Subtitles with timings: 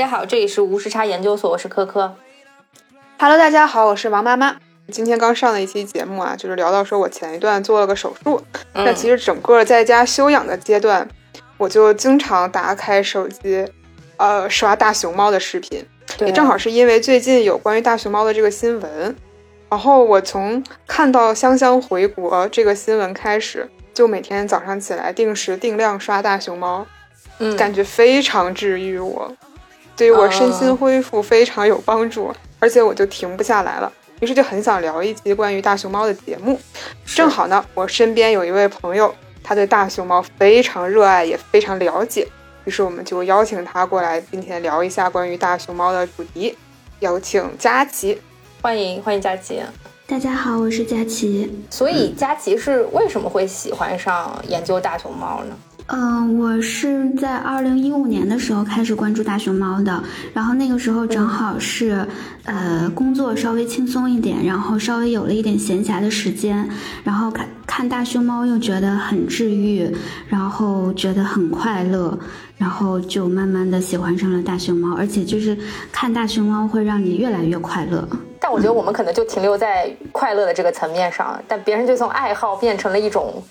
[0.00, 2.16] 大家好，这里是无时差研究所，我是科科。
[3.18, 4.56] Hello，大家好，我是王妈妈。
[4.90, 8.42] 今天刚上了一期节目啊，就是聊到说我前一段做了个手术，
[8.72, 11.06] 那其实整个在家休养的阶段，
[11.58, 13.70] 我就经常打开手机，
[14.16, 15.84] 呃，刷大熊猫的视频。
[16.20, 19.14] 也，正好是因为最近有关于大熊猫的这个新闻，
[19.68, 26.86] 然后我从看到香香回国这个新闻开始，就每天早上起来定时定量刷大熊猫。
[27.42, 29.34] 嗯感觉非常治愈我，
[30.00, 36.58] 对于我身心恢复非常有帮助，而且我就停不下来了，于是就很想聊一期关于大熊猫的节目。
[37.04, 39.14] 正好呢，我身边有一位朋友，
[39.44, 42.26] 他对大熊猫非常热爱，也非常了解，
[42.64, 46.56] 于是我们就邀请他过来，今天聊一下关于大熊猫的主题。
[47.00, 48.18] 有请佳琪，
[48.62, 49.60] 欢迎欢迎佳琪。
[50.06, 51.62] 大家好，我是佳琪。
[51.68, 55.54] 所以佳琪是为什么会喜欢上研究大熊猫呢？
[55.54, 60.00] 嗯，嗯我是在二零一五年的时候开始关注大熊猫的，
[60.32, 62.06] 然后那个时候正好是，
[62.44, 66.68] 呃，工作稍微轻松一点，然后稍微有了一点闲暇的时间，
[67.02, 69.92] 然后看看大熊猫又觉得很治愈，
[70.28, 72.16] 然后觉得很快乐，
[72.56, 75.58] 然后就慢慢的喜欢上了大熊猫，而且就是
[75.90, 78.08] 看大熊猫会让你越来越快乐。
[78.38, 83.42] 但我觉得我们可能就停留在快乐的这个层面上，但别人就从爱好变成了一种。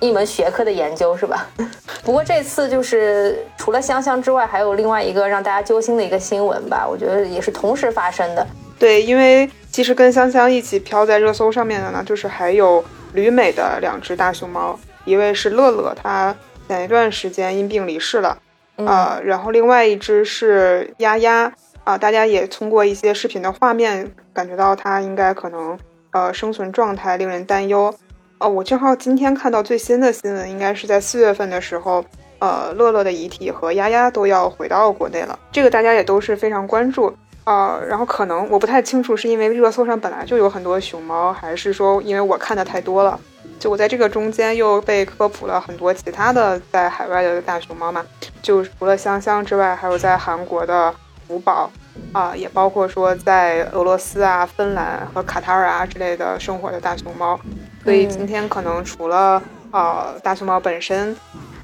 [0.00, 1.46] 一门学科的研究是吧？
[2.04, 6.86] 不过这次就是除了香香之外，还有另外一个让大家揪心的一个新闻吧。
[6.86, 8.46] 我觉得也是同时发生的。
[8.78, 16.34] 对，因为其实跟香香一起飘在热搜上面的呢，就是还有旅美的两只大熊猫，一位是乐乐，它
[16.68, 18.36] 前一段时间因病离世了
[18.84, 21.50] 啊，然后另外一只是丫丫
[21.84, 25.78] 啊，大家也通过一些视频的画面感觉到它应该可能
[26.10, 27.94] 呃生存状态令人担忧。
[28.38, 32.04] 哦，我正好今天看到最新的新闻，应该是在四月份的时候，
[32.40, 35.38] 呃，乐乐的遗体和丫丫都要回到国内了。
[35.52, 37.80] 这个大家也都是非常关注啊。
[37.88, 43.18] 然后可能我不太清楚，是因为热搜上本来就有很多熊猫，还是说因为我看的太多了，
[43.60, 48.04] 就我在这个中间又被科普了很多其他的在海外的大熊猫嘛。
[48.42, 50.92] 就除了香香之外，还有在韩国的
[51.26, 51.70] 福宝
[52.12, 57.38] 啊，也包括说在俄罗斯啊、芬兰和卡塔尔啊之类的生活的大熊猫。
[57.84, 61.14] 所以今天可能除了呃大熊猫本身，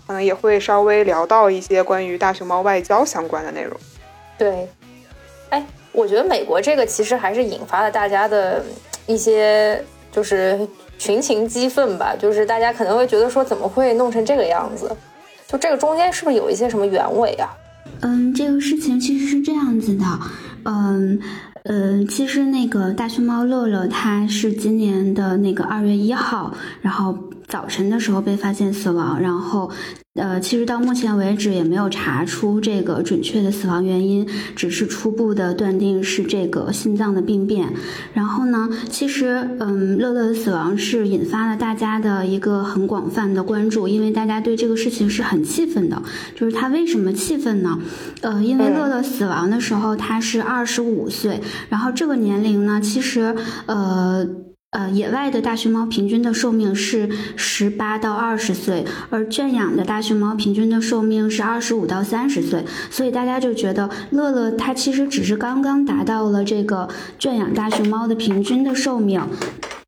[0.06, 3.74] 可能也会稍微聊到一些关于大熊猫外交相关的内容。
[4.36, 4.68] 对，
[5.48, 8.62] 哎，我觉得美国这个其实还是引发了大家的
[9.06, 9.82] 一些
[10.12, 14.94] 就是群情激愤吧，就是大家可能会觉得说怎么会弄成这个样子？
[15.46, 17.48] 就这个中间是不是有一些什么原委啊？
[18.02, 20.04] 嗯，这个事情其实是这样子的，
[20.64, 21.18] 嗯。
[21.64, 27.16] 嗯，其实那个大熊猫乐乐，它是今年的那个二月一号，然后
[27.50, 29.70] 早晨的时候被发现死亡，然后。
[30.14, 37.72] 呃，其实到目前为止也没有查出这个准确的死亡原因，只是初步的断定是这个心脏的病变。
[38.12, 46.02] 然后呢，其实嗯，乐乐的死亡是引发了大家的一个很广泛的关注，因为大家对这个事情是很气愤的。
[46.34, 47.78] 就是他为什么气愤呢？
[48.20, 54.28] 呃，因为乐乐死亡的时候他是二十五岁，然后这个年龄呢，其实呃。
[54.70, 66.88] 呃，野外的大熊猫平均的寿命是十八到二十岁，而圈养的大熊猫平均的寿命是二十五到三十岁，所以大家就觉得乐乐它其实只是刚刚达到了这个
[67.18, 69.20] 圈养大熊猫的平均的寿命。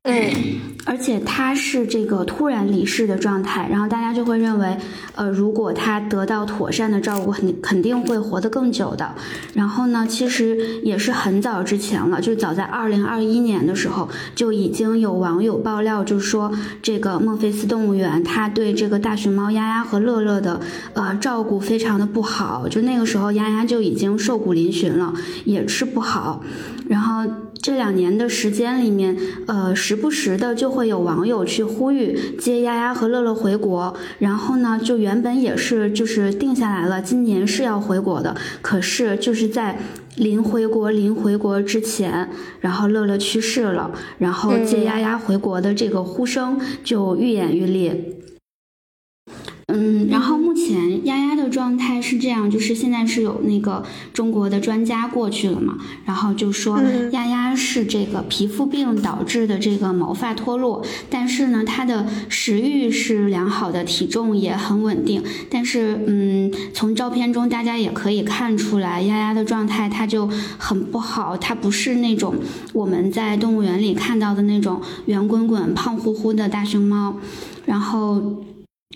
[0.05, 4.77] 嗯，而且他是这个突然离世的状态，然后大家就会认为，
[5.15, 9.15] 呃，如果他得到妥善的照顾，肯肯定会活得更久的。
[9.53, 20.59] 然后呢，其实也是很早之前了，就是早在二零二一年的时候，就已经有网友爆料，就是说这个孟菲斯动物园，他对这个大熊猫丫丫和乐乐的
[20.95, 25.13] 呃照顾非常的不好，就那个时候丫丫就已经瘦骨嶙峋了，
[25.45, 26.43] 也吃不好，
[26.87, 27.29] 然后。
[27.61, 33.95] 这两年的时间里面，呃，时不时的就会有网友去呼吁接丫丫和乐乐回国。
[34.19, 38.35] 然后呢，就原本也是就是定下来了，今年是要回国的。
[38.61, 39.79] 可是就是在
[40.17, 48.17] 临回国、临回国之前，然后乐乐去世了，然后接丫丫回国的这个呼声就愈演愈烈。
[49.67, 53.83] 嗯，然后目前丫丫的状态是这样，就是现在是有那个
[54.13, 56.81] 中国的专家过去了嘛，然后就说
[57.11, 72.35] 丫丫是这个皮肤病导致的这个毛发脱落，但是呢，她的食欲是良好的，体重也很稳定，但是嗯，从照片中大家也可以看出来，丫丫的状态它就很不好，它不是那种
[72.73, 77.15] 我们在动物园里看到的那种圆滚滚、胖乎乎的大熊猫，
[77.65, 78.43] 然后。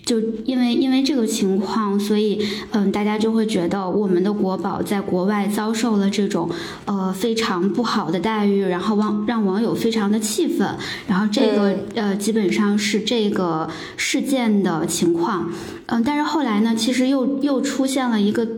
[0.08, 6.48] 就因为因为这个情况，所以嗯，大家就会觉得我们的国宝在国外遭受了这种
[6.86, 10.66] 呃非常不好的待遇，然后网让网友非常的气愤，
[11.06, 13.68] 然后这个呃基本上是这个
[13.98, 15.52] 事件的情况，
[15.84, 18.48] 嗯，但是后来呢，其实又又出现了一个。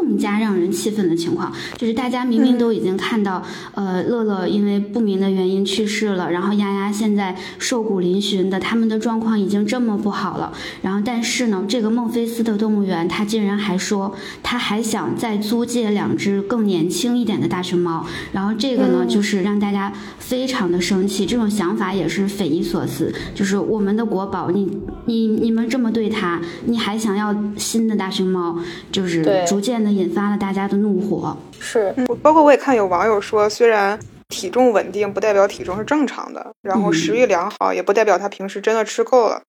[0.00, 3.42] 更加让人气愤的情况，就是大家明明都已经看到，
[3.74, 10.52] 呃，乐乐因为不明的原因去世了，然后丫丫现在瘦骨嶙峋的，他们的状况已经这么不好了，
[10.82, 28.56] 然后但是呢，这个孟菲斯的动物园，他竟然还说他还想再租借两只更年轻一点的大熊猫，然后这个呢，就是让大家非常的生气，这种想法也是匪夷所思，就是我们的国宝，你你你们这么对他，你还想要新的大熊猫，
[28.92, 29.87] 就是逐渐的。
[29.94, 33.98] 引发了大家的怒火，是，包括我也看有网友说，虽然
[34.28, 39.42] 体重稳定不代表体重是正常的，然后食欲良好也不代表他平时真的吃够了。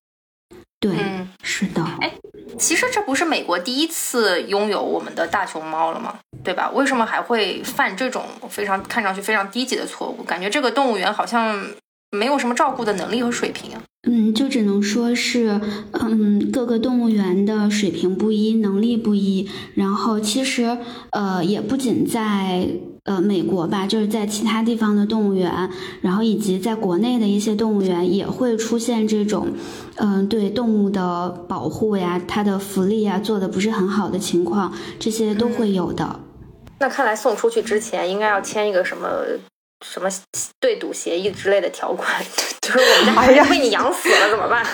[0.80, 0.92] 对，
[1.44, 1.84] 是的。
[2.00, 2.14] 哎，
[2.58, 6.20] 其实这不是美国第一次拥有我们的大熊猫了吗？
[6.44, 6.72] 对吧？
[6.74, 10.24] 为什么还会犯这种非常看上去非常低级的错误？
[10.24, 11.62] 感觉这个动物园好像。
[12.12, 13.82] 没有什么照顾的能力和水平啊。
[14.04, 15.60] 嗯，就只能说是，
[15.92, 19.50] 嗯，各个动物园的水平不一，能力不一。
[19.76, 20.78] 然后其实，
[21.12, 22.66] 呃，也不仅在
[23.04, 25.70] 呃美国吧，就是在其他地方的动物园，
[26.00, 29.50] 然后以及在国内的一些动物园也会出现这种，
[29.98, 36.22] 嗯，对动物的保护呀，它的福利呀做的不是很好的情况，这些都会有的。
[36.80, 39.10] 那看来送出去之前应该要签一个什么？
[39.86, 40.10] 什么
[40.60, 42.22] 对赌协议之类的条款，
[42.62, 44.66] 就是我们家孩子被你养死了怎么办？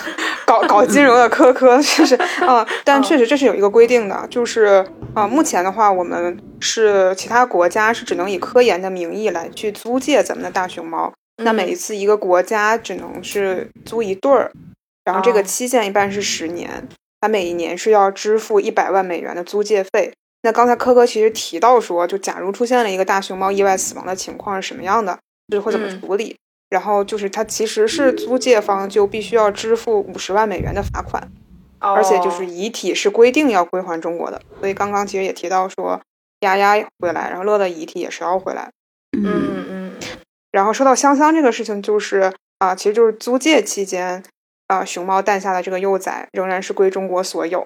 [0.46, 2.16] 搞搞金融的科科，就是
[2.46, 11.13] 啊， 但确实这是有一个规定的，就是啊，目前的话，我们是其他国家是只能以科研的名义来去租借咱们的大熊猫，
[11.44, 14.52] 那每一次一个国家只能是租一对儿，
[15.04, 16.88] 然后这个期限一般是十年，
[17.22, 20.13] 它每一年是要支付一百万美元的租借费。
[20.45, 26.38] 那刚才科科其实提到说，就假如出现了一个大熊猫意外死亡的情况是什么样的，就是会怎么处理？
[26.69, 31.31] 然后就是它其实是租借方就必须要支付五十万美元的罚款，
[31.80, 34.39] 而且就是遗体是规定要归还中国的。
[34.59, 36.00] 所以刚刚其实也提到说，
[36.42, 38.69] 丫丫回来，然后乐乐遗体也是要回来。
[39.18, 39.94] 嗯嗯。
[40.51, 44.21] 然后说到香香这个事情，就是啊，其实就是租借期间
[44.68, 47.65] 啊，熊猫诞下的这个幼崽仍然是归中国所有。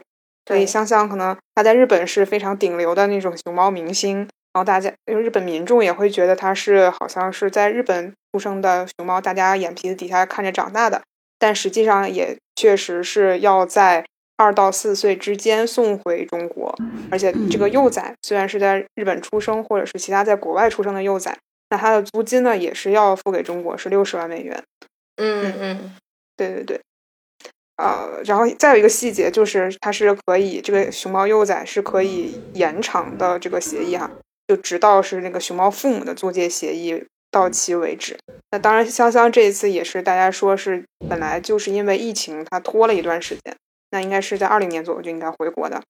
[0.50, 11.04] 所以香香可能他在日本是非常顶流的那种熊猫明星，然后大家因为日本民众也会觉得他是好像是在日本出生的熊猫，大家眼皮子底下看着长大的，
[11.38, 14.04] 但实际上也确实是要在
[14.38, 16.76] 二到四岁之间送回中国，
[17.12, 21.38] 而且这个幼崽虽然是在日本出生，或者是其他在国外出生的幼崽，
[21.70, 24.64] 那它的租金呢也是要付给中国，是六十万美元。
[25.18, 25.54] 嗯。
[25.60, 25.96] 嗯，
[26.36, 26.82] 对对对。
[27.80, 34.12] 呃，然后再有一个细节就是，它是可以这个熊猫幼崽是可以延长的这个协议哈，
[34.48, 38.18] 就直到是那个熊猫父母的租借协议到期为止。
[38.52, 43.56] 那当然，香香这一次也是大家说是本来就是因为疫情它拖了一段时间，
[43.92, 45.82] 那应该是在二零年左右就应该回国的。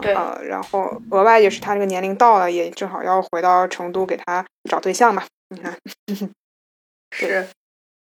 [0.00, 5.24] 对，呃，然后额外也是他这个年龄到了，也正好要回到成都给他找对象嘛。
[5.48, 5.76] 你看，
[7.10, 7.48] 是。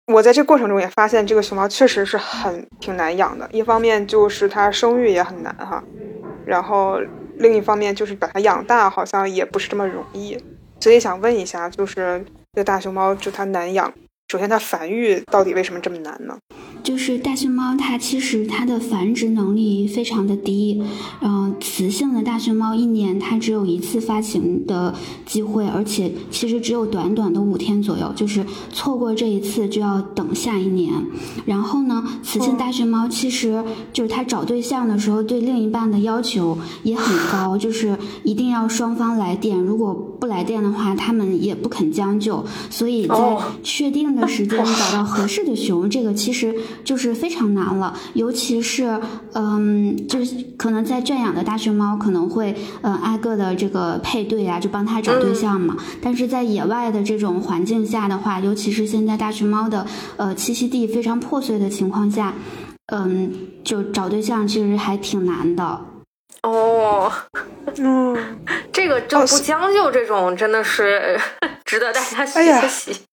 [0.08, 3.48] 我在这过程中也发现，这个熊猫确实是很挺难养的。
[3.54, 5.82] 一方面就是它生育也很难哈，
[6.46, 7.00] 然后
[7.38, 10.38] 另一方面就是把它养大好像也不是这么容易。
[10.82, 13.94] 所以想问一下，就是这个大熊猫就它难养。
[14.28, 16.38] 首先，它繁育到底为什么这么难呢？
[16.84, 20.84] 就是大熊猫，它其实它的繁殖能力非常的低。
[21.22, 24.94] 嗯，雌性的大熊猫一年它只有一次发情的
[25.26, 30.92] 机会，而且其实只有短短的五天左右，就是错过这一次就要等下一年。
[31.46, 33.64] 然后呢，雌性大熊猫其实
[33.94, 42.44] 就是它找对象的时候对另一半的要求也很高，就是一定要双方来电，如果不来电的话，它们也不肯将就。
[42.70, 44.28] 所以在确定的。
[44.34, 47.98] 时间找到合适的熊，这个其实就是非常难了。
[48.14, 49.00] 尤其是，
[49.34, 55.76] 嗯，就是可能在圈养的大熊猫可能会，嗯，挨个的这个配对啊，就帮它找对象嘛。
[56.02, 59.86] 但是在野外的这种环境下的话，尤其是现在大熊猫的
[60.18, 62.34] 呃栖息地非常破碎的情况下，
[62.94, 63.32] 嗯，
[63.64, 65.82] 就找对象其实还挺难的。
[66.44, 67.10] 哦，
[67.78, 68.18] 嗯，
[68.74, 71.18] 这个就不将就，这种真的是
[71.64, 72.92] 值得大家学习。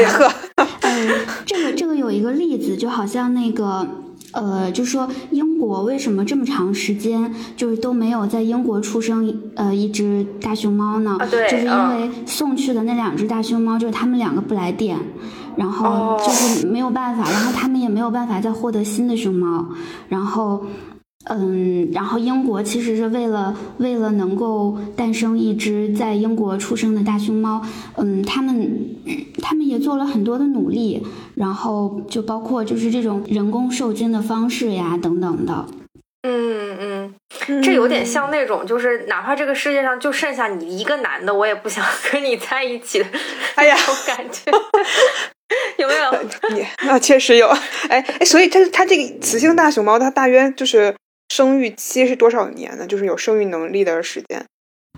[0.00, 0.32] 呀呵，
[0.80, 1.08] 嗯，
[1.44, 3.86] 这个这个有一个例子，就好像那个
[4.32, 11.18] 呃，就说英国为什么这么长时间就是都没有在英国出生呃一只大熊猫呢？
[11.30, 14.98] 对，就是因为送去的那两只大熊猫，就是他们两个不来电。
[15.56, 19.66] 然后就是没有办法，然后他们也没有办法再获得新的熊猫，
[20.08, 20.64] 然后。
[21.26, 27.62] 嗯，然后英国其实是为了为了能够诞生一只在英国出生的大熊猫，
[27.96, 28.96] 嗯，他们
[29.42, 31.02] 他们也做了很多的努力，
[31.34, 35.66] 然后就包括就是这种人工受精的方式呀等等的。
[36.26, 37.14] 嗯
[37.48, 43.06] 嗯，这有点像那种，就是哪怕这个世界上就剩下你一个男的，我也不想 跟你在一起的，
[43.54, 43.76] 哎呀，
[44.06, 44.52] 感觉
[45.78, 46.12] 有没有？
[46.54, 47.48] 你那确实有，
[47.88, 50.94] 哎哎，所以它它这个雌性大熊猫，它大约就是。
[51.28, 52.86] 生育期是多少年呢？
[52.86, 54.44] 就是有生育能力的时间。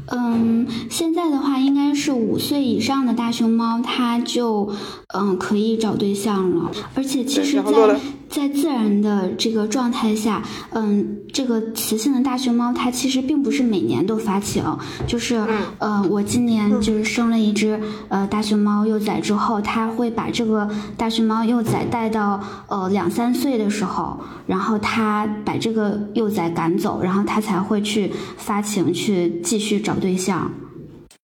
[0.08, 4.70] 嗯，现在的话应该是五岁以上的大熊猫，它就
[5.14, 6.70] 嗯可以找对象了。
[6.94, 7.98] 而且其实，在
[8.28, 14.62] 在自然的这个状态下，嗯，这个雌性的大熊猫它其实并不是每年都发情，
[15.08, 15.42] 就是
[15.78, 29.96] 呃，我今年就是生了一只呃大熊猫幼崽之后，它会把这个大熊猫幼崽带到呃两三岁的时候，然后它把这个幼崽赶走，然后它才会去发情去继续找。
[29.96, 30.50] 对象，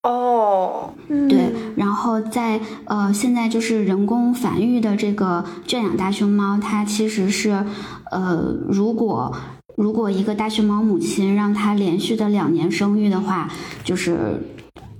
[0.02, 7.64] 哦，对，然后在呃，现在就是人工繁育的这个圈养大熊猫，它其实是
[8.10, 9.34] 呃，如果
[9.76, 13.50] 如果一个大熊猫母亲让它连续的两年生育的话，
[13.84, 14.42] 就是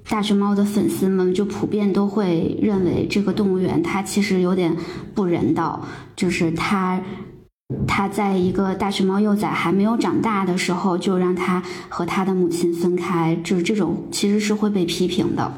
[0.07, 4.77] 大熊猫的粉丝们就普遍都会认为这个动物园它其实有点
[5.15, 5.83] 不人道，
[6.15, 7.01] 就是它。
[7.87, 15.53] 他在一个大熊猫幼崽还没有长大的时候，就让他和他的母亲分开，就是这种其实是会被批评的。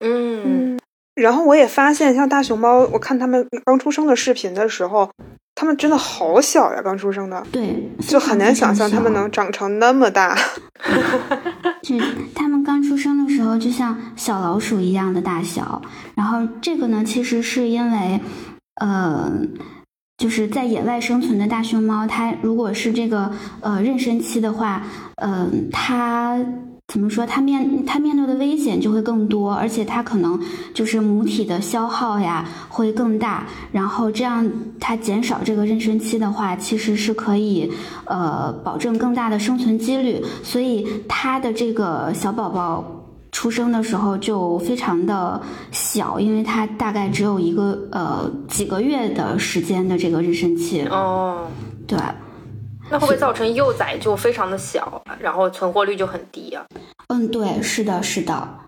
[0.00, 0.78] 嗯，
[1.14, 5.10] 然后我也发现，像大熊猫，我看他们刚出生的视频的时候，
[5.54, 7.46] 他们真的好小呀，刚出生的。
[7.52, 10.36] 对，就很难想象他们能长成那么大。
[11.82, 11.96] 就
[12.34, 15.80] 他们刚出生的时候，就像小老鼠一样的大小。
[16.16, 18.20] 然后这个呢，其实是因为，
[18.80, 19.32] 呃。
[20.22, 23.28] 就是在野外生存的大熊猫，它如果是这个
[23.60, 24.86] 呃妊娠期的话，
[25.16, 26.38] 嗯，它
[26.86, 27.26] 怎么说？
[27.26, 30.40] 它面它面对的危险就会更多，而且它可能
[30.72, 33.48] 就是母体的消耗呀会更大。
[33.72, 34.48] 然后这样
[34.78, 37.68] 它减少这个妊娠期的话，其实是可以
[38.04, 40.22] 呃保证更大的生存几率。
[40.44, 43.01] 所以它的这个小宝宝。
[43.32, 45.40] 出生的时候就非常的
[45.72, 50.82] 小，因为它大概只有一个呃几个月的时间的这个妊娠期。
[50.88, 51.48] 哦，
[51.88, 51.98] 对，
[52.90, 56.64] 那会不会造成幼崽就非常的小，然后存活率就很低啊？
[57.08, 58.61] 嗯，对，是的，是的。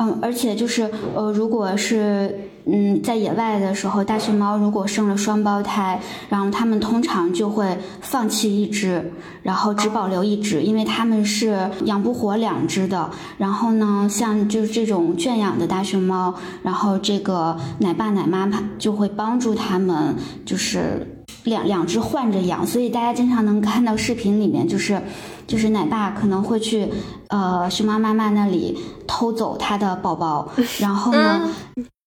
[0.00, 2.32] 嗯，而且就是呃，如果是
[2.66, 9.10] 嗯在野外的时候，大熊猫如果生了双胞胎，然后它们通常就会放弃一只，
[9.42, 13.10] 然后只保留一只，因为它们是养不活两只的。
[13.38, 20.14] 然后呢，像就是这种圈养的大熊猫，然后这个奶爸奶妈就会帮助它们，
[20.46, 25.02] 就是两两只换着养，所以大家经常能看到视频里面就是。
[25.48, 26.88] 就是奶爸可能会去，
[27.28, 31.40] 呃，熊猫妈妈那里偷走它的宝宝， 然后呢，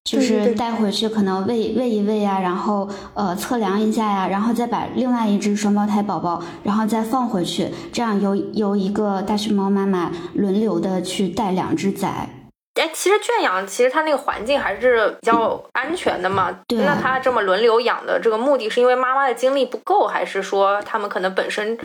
[0.03, 12.29] 就是带回去可能喂喂一喂啊，然后呃测量一下呀，然后再把另外一只双胞胎宝宝，然后再放回去，这样由由一个大熊猫妈妈轮流的去带两只崽。
[12.75, 16.51] 哎，其实圈养其实它那个环境还是比较安全的嘛。
[16.67, 16.79] 对。
[16.79, 21.77] 那它这么轮流养的这个目的是因为妈妈的精力不够，还是说他们可能本身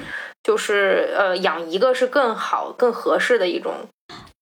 [0.42, 3.74] 就是呃养一个是更好、更合适的一种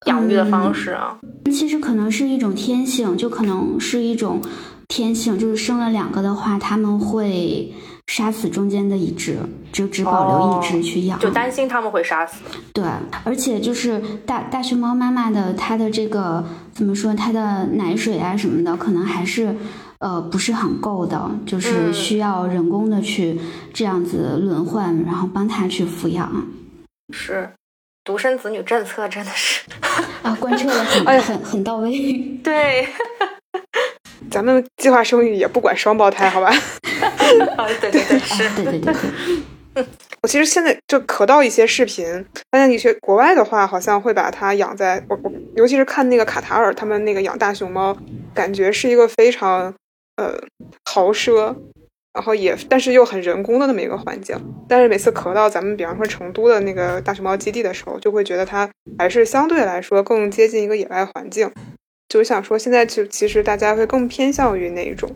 [0.06, 1.18] 养育的方式啊？
[1.46, 4.42] 其实可能是一种天性，就可能是一种
[4.88, 7.72] 天性，就是生了两个的话，他们会。
[8.06, 9.38] 杀死中间的一只，
[9.73, 12.42] 就只保留一只去养，就担心他们会杀死。
[12.73, 12.84] 对，
[13.25, 19.56] 而且就是大大熊猫妈妈的它的这个怎么说，它的奶水啊什么的，可能还是
[19.99, 23.40] 呃不是很够的，就是需要人工的去
[23.73, 26.46] 这样子轮换，然后帮它去抚养。
[27.12, 27.50] 是，
[28.04, 29.62] 独生子女政策真的是
[30.23, 31.90] 啊，贯彻的很 很很到位。
[32.44, 32.87] 对。
[34.35, 36.50] 咱们计划生育也不管双胞胎，好吧？
[37.81, 39.85] 对对对， 是，对对对对。
[40.23, 42.05] 我其实现在就可到一些视频，
[42.50, 47.97] 发现一些国外的话，好像会把它养在我我，尤其是看那个卡塔尔他们那个养大熊猫，
[48.35, 49.73] 感觉是一个非常
[50.17, 50.37] 呃
[50.91, 51.55] 豪奢，
[52.12, 54.37] 然后也但是又很人工的那么一个环境。
[54.69, 61.50] 但是每次咳到咱们比方说成都的那个大熊猫基地的时候，就会觉得它还是相对来说更接近一个野外环境。
[62.14, 65.11] 就想说，现在就其实大家会更偏向于哪一种？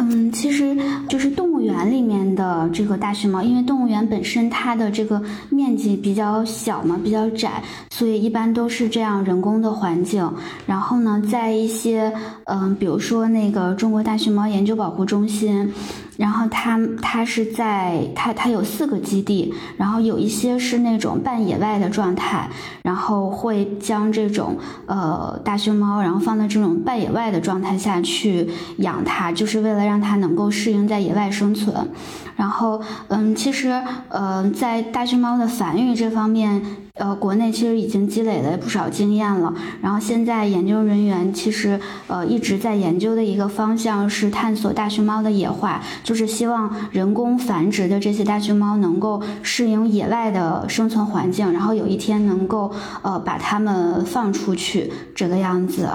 [0.00, 0.76] 嗯，其实
[1.08, 10.32] 就是动物园里面的这个大熊猫，因为动物园本身它的这个面积比较小嘛，比较窄，所以一般都是这样人工的环境。
[10.64, 12.12] 然后呢，在一些
[12.44, 15.74] 嗯，比如说那个中国大熊猫研究保护中心。
[16.18, 22.50] 然后它它是在它它有四个基地，然后有一些是那种半野外的状态，
[22.82, 31.88] 然后会将这种呃大熊猫，然后放在这种半野外的状态下去养它，就是为了让它能够适应在野外生存。
[32.34, 33.70] 然后嗯，其实
[34.08, 36.60] 呃在大熊猫的繁育这方面。
[36.98, 39.54] 呃，国内其实已经积累了不少经验了。
[39.80, 55.88] 然后现在研究人员其实呃一直在研究的一个方向是探索大熊猫的野化，就是希望人工繁殖的这些大熊猫能够适应野外的生存环境，然后有一天能够呃把它们放出去这个样子。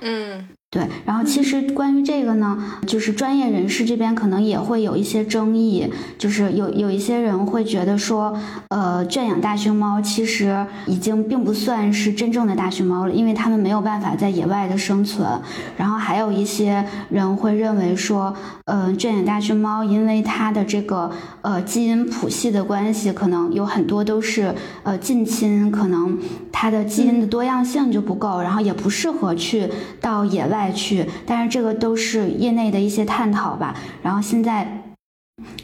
[0.00, 0.48] 嗯。
[0.72, 5.86] 对，然后其实关于这个呢，就是专业人士这边可能也会有一些争议，
[6.16, 8.34] 就是有有一些人会觉得说，
[8.70, 15.28] 呃，圈养大熊猫其实已经并不算是真正的大熊猫了，因为它们没有办法在野外的生存。
[15.76, 21.10] 然后还有一些人会认为说，呃，圈养大熊猫因为它的这个
[21.42, 26.18] 呃基因谱系的关系，可能有很多都是呃近亲，可能
[26.50, 29.68] 它的基因的多样性就不够，然后也不适合去
[30.00, 30.61] 到野外。
[30.62, 33.74] 再去，但是这个都是业内的一些探讨吧。
[34.00, 34.94] 然后现在，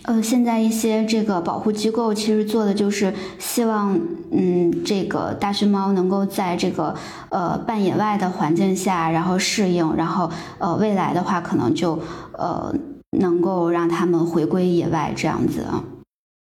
[0.03, 3.97] 呃，现在一些这个保护机构其实做的就是希望，
[4.33, 6.97] 嗯，这个大熊猫能够在这个
[7.31, 10.29] 呃半野外的环境下，然后适应，然后
[10.59, 12.01] 呃未来的话可能就
[12.33, 12.75] 呃
[13.21, 15.85] 能够让它们回归野外这样子啊。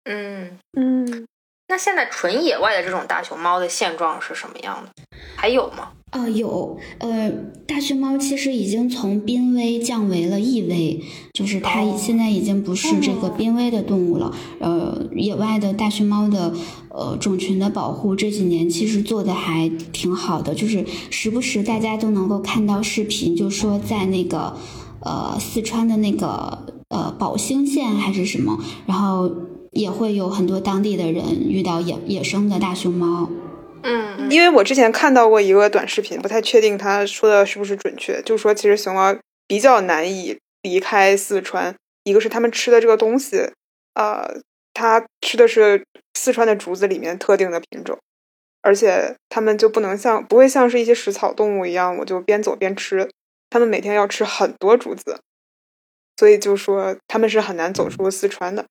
[0.10, 1.26] 嗯嗯，
[1.68, 4.92] 那现在纯野外的这种大熊猫的现状是什么样的？
[5.36, 5.90] 还有吗？
[6.16, 7.30] 呃，有，呃，
[7.68, 11.02] 大熊猫其实已经从濒危降为了易危，
[11.34, 14.34] 就是它现在已经不是这个濒危的动物了。
[14.60, 16.54] 呃，野外的大熊猫的
[16.88, 24.56] 呃种群的保护这几年其实做的还挺好的，就是时不时大家都能够看到视频，就说在那个
[25.02, 29.30] 呃四川的那个呃宝兴县还是什么，然后
[29.74, 33.28] 也会有很多当地的人遇到野野生的大熊猫。
[33.88, 39.16] 嗯，因为我之前看到过一个短视频，不太确定他说的是不是准确，就说其实熊猫
[39.48, 43.52] 比较难以离开四川，一个是他们吃的这个东西，
[43.94, 44.42] 呃，
[44.74, 48.00] 它吃的是四川的竹子里面特定的品种，
[48.64, 53.08] 而且它们就不能像不会像是一些食草动物一样，我就边走边吃，
[53.52, 55.20] 它们每天要吃很多竹子，
[56.18, 58.66] 所以就说他们是很难走出四川的。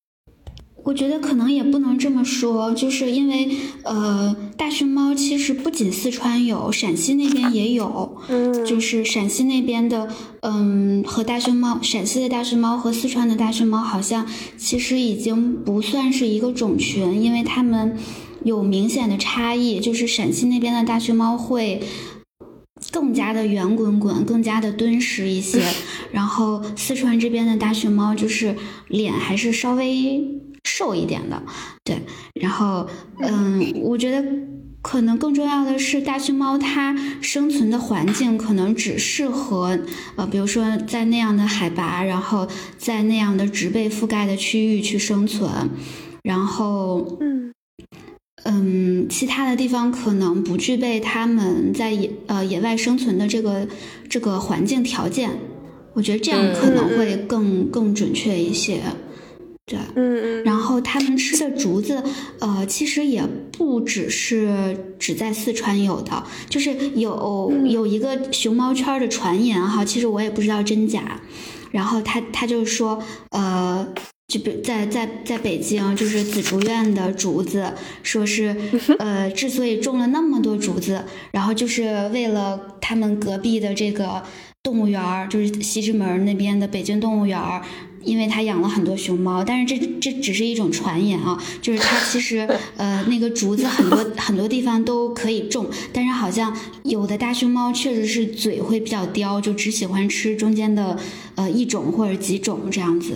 [0.84, 10.08] 我觉得可能也不能这么说，就是因为呃，大熊猫其实不仅四川有，陕西那边也有， 嗯，就是陕西那边的，
[10.42, 14.26] 嗯，和大熊猫，陕西的大熊猫和四川的大熊猫好像
[14.58, 17.96] 其实已经不算是一个种群，因为它们
[18.44, 21.82] 有明显的差异，就是陕西那边的大熊猫会
[22.92, 25.62] 更加的圆滚滚，更加的敦实一些，
[26.12, 28.54] 然后四川这边的大熊猫就是
[28.88, 30.42] 脸还是稍微。
[30.64, 31.42] 瘦一点的，
[31.84, 32.00] 对，
[32.34, 32.88] 然后，
[33.20, 34.24] 嗯，我觉得
[34.82, 39.78] 可能更重要的是，大熊猫它生存的环境可能只适合，
[40.16, 45.50] 呃，比如说在那样的海拔，然后在那样的植被覆盖的区域去生存，
[46.22, 47.52] 然后，嗯，
[48.44, 53.68] 嗯，其他的地方可能不具备它们在野呃野外生存的这个
[54.08, 55.30] 这个环境条件，
[55.92, 58.82] 我觉得这样可能会更更准确一些。
[59.66, 62.02] 对，嗯嗯，然后他们吃的竹子，
[62.38, 71.20] 呃，其实也不只是只在四川有的，就是有有一个熊猫圈的传言哈，其实我也不知道真假。
[71.70, 73.88] 然后他他就是说，呃，
[74.28, 77.72] 就比在在在北京，就是紫竹院的竹子，
[78.02, 78.54] 说是
[79.00, 84.22] 呃，之所以种了那么多竹子，然后就是为了他们隔壁的这个
[84.62, 87.40] 动物园就是西直门那边的北京动物园
[88.04, 100.96] 因为他养了很多熊猫，但是这这只是一种传言啊，就是他其实 呃那个竹子很多很多地方都可以种，但是好像有的大熊猫确实是嘴会比较刁，就只喜欢吃中间的
[101.34, 103.14] 呃一种或者几种这样子。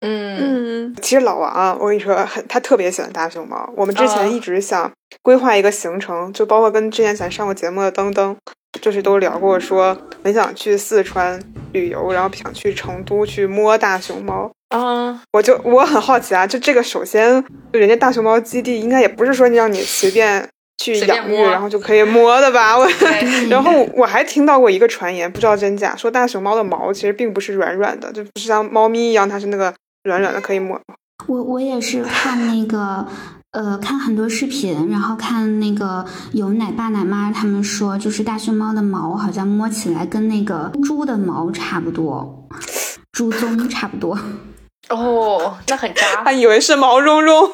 [0.00, 3.72] 嗯嗯，其实老王啊，我跟你说，很他特别喜欢大熊猫。
[3.74, 8.36] 我们之前一直想规划一个行程，就包括跟之前咱上过节目的登登。
[8.80, 11.40] 就是都聊过，说很想去四川
[11.72, 15.22] 旅游，然后想去成都去摸大熊猫啊。
[15.32, 22.76] 我就我很好奇啊，就这个首先，人家大熊猫基地应该也不是说让你随便去养育，然后就可以摸的吧？
[22.76, 22.86] 我，
[23.48, 30.80] 然后我还听到过一个传言，不知道真假，说大熊猫的毛其实并不是软软的，就不是像猫咪一样，它是那个软软的可以摸。
[31.28, 33.06] 我我也是看那个，
[33.54, 42.48] 呃，看很多视频，然后看那个有奶爸奶妈他们说，就是大熊猫的毛好像摸起来跟那个猪的毛差不多，
[43.12, 44.18] 猪鬃差不多。
[44.90, 46.24] 哦，那很渣。
[46.24, 47.48] 他以为是毛茸茸。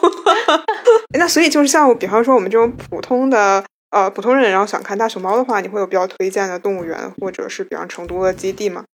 [1.18, 8.84] 那所以就是像，比方说我们这种普通的呃普通人，然后想看大熊猫的话，你会有比较推荐的动物园，或者是比方成都的基地吗？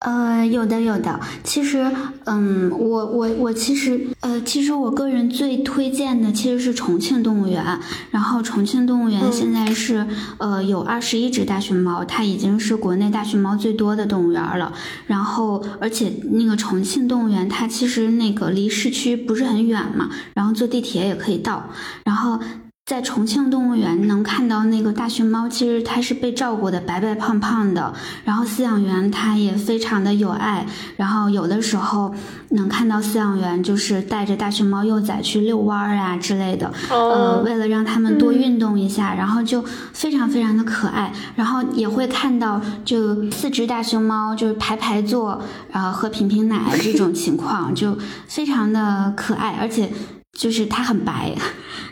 [0.00, 1.90] 呃，有的有的，其实，
[2.24, 7.62] 嗯，我我我其实，呃，其实我个人最推荐的其实是重庆动物园。
[8.10, 10.06] 然后重庆动物园现在是，
[10.38, 14.72] 呃，有二十一只大熊猫，它已经是国内大熊猫最多的动物园了。
[15.06, 21.68] 然后，而且那个重庆动物园它其实那个离市区不是很远嘛，然后坐地铁也可以到。
[22.04, 22.40] 然后。
[22.90, 32.12] 在重庆动物园能看到那个大熊猫，其实它是被照顾的白白胖胖的，然后饲养员他也非常的有爱，然后有的时候
[32.48, 49.92] 能看到饲养员就是带着大熊猫幼崽去遛弯儿啊之类的，呃，为了让它们多运动一下，然后就非常非常的可爱，然后也会看到就四只大熊猫就是排排坐，然后喝瓶瓶奶这种情况，就非常的可爱，而且。
[50.38, 51.34] 就是它很白，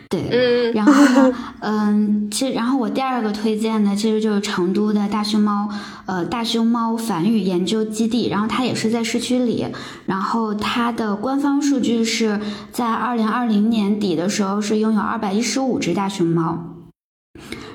[0.09, 5.69] 对，嗯，然后呢，嗯，其实，然后我第二个推荐的其实就是成都的大熊猫，
[6.05, 9.67] 呃，大熊猫繁育研究基地，然后它也是在市区里，
[10.05, 12.39] 然后它的官方数据是
[12.71, 16.75] 在二零二零年底的时候是拥有二百一十五只大熊猫。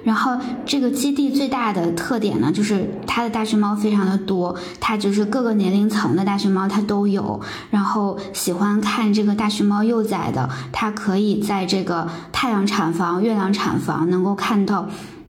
[0.04, 7.40] 然后这个基地最大的特点呢，就是它的大熊猫非常的多，它就是各个年龄层的大熊猫它都有。
[7.70, 14.86] 然后喜欢看这个大熊猫幼崽的，它可以在这个太阳产房、月亮产房能够看到，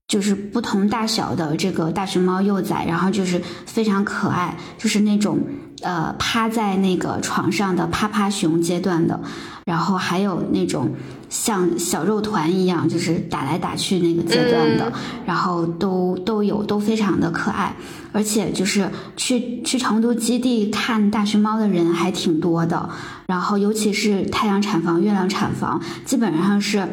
[0.09, 5.39] 就是不同大小的这个大熊猫幼崽，然后就是非常可爱，就是那种
[5.83, 9.21] 呃趴在那个床上的趴趴熊阶段的，
[9.65, 10.91] 然后还有那种。
[11.37, 14.91] 像小肉团一样，就是打来打去那个阶段的，
[15.25, 17.75] 然后都都有，都非常的可爱，
[18.13, 22.89] 而且就是去去成都基地看大熊猫的人还挺多的，
[23.27, 26.87] 然后尤其是太阳产房、月亮产房，基本上是。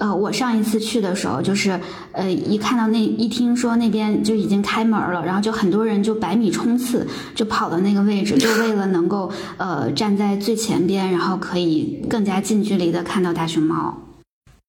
[0.00, 1.78] 呃，我上一次去的时候，就是
[2.12, 14.02] 呃，一看到那一听说那边就已经开门了，然后就很多人就百米冲刺，就跑到那个位置，就为了能够呃站在最前边，然后可以更加近距离的看到大熊猫。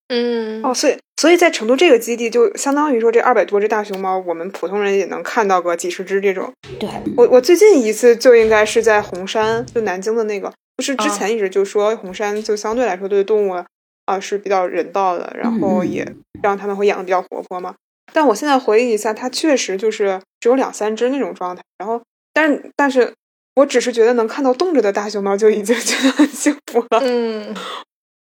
[0.09, 6.51] 嗯，哦，所以所以在成都这个基地，就相当于说这二百多只大熊猫，我们普通人也能看到个几十只这种。
[6.77, 13.63] 对，我我最近一次就应该是在红山，就南京的那个，不是之前一直就说红山就相对来说对动物。
[14.05, 16.05] 啊，是比较人道的，然后也
[16.41, 17.75] 让他们会养的比较活泼嘛。
[18.13, 21.61] 但我现在回忆一下，它确实就是只有两三只那种状态。
[21.77, 22.01] 然后，
[22.33, 23.13] 但是，但是
[23.55, 26.99] 我只是觉得能看到动着的大熊猫就已经 觉得很幸福了。
[27.01, 27.55] 嗯，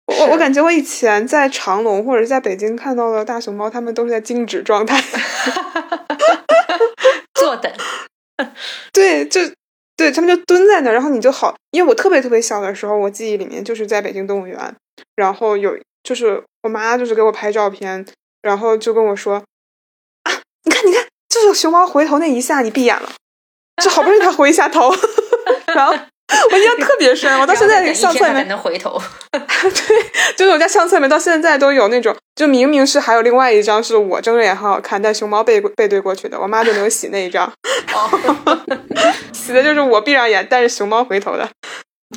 [0.05, 5.01] 我我感觉我以前在长隆或者在北京看到的大熊猫，它们都是在静止状态，
[7.33, 7.71] 坐等。
[8.93, 9.41] 对，就
[9.97, 11.55] 对，他们就蹲在那儿，然后你就好。
[11.71, 14.75] 因为我特别特别小的时候，我记忆里面就是在北京动物园。
[15.15, 18.05] 然后有就是我妈就是给我拍照片，
[18.41, 19.43] 然后就跟我说
[20.23, 20.31] 啊，
[20.63, 23.11] 你看你看，就是熊猫回头那一下，你闭眼了，
[23.83, 24.91] 就好不容易它回一下头，
[25.75, 25.93] 然后
[26.51, 37.51] 我印象特别深，我到现在那个相册里面能回头， 对，就是我家相册里面到现在都有那种，就明明是还有另外一张是我睁着眼很好看，但熊猫背背对过去的，我妈就没有洗那一张，
[39.33, 41.49] 洗的就是我闭上眼，但是熊猫回头的。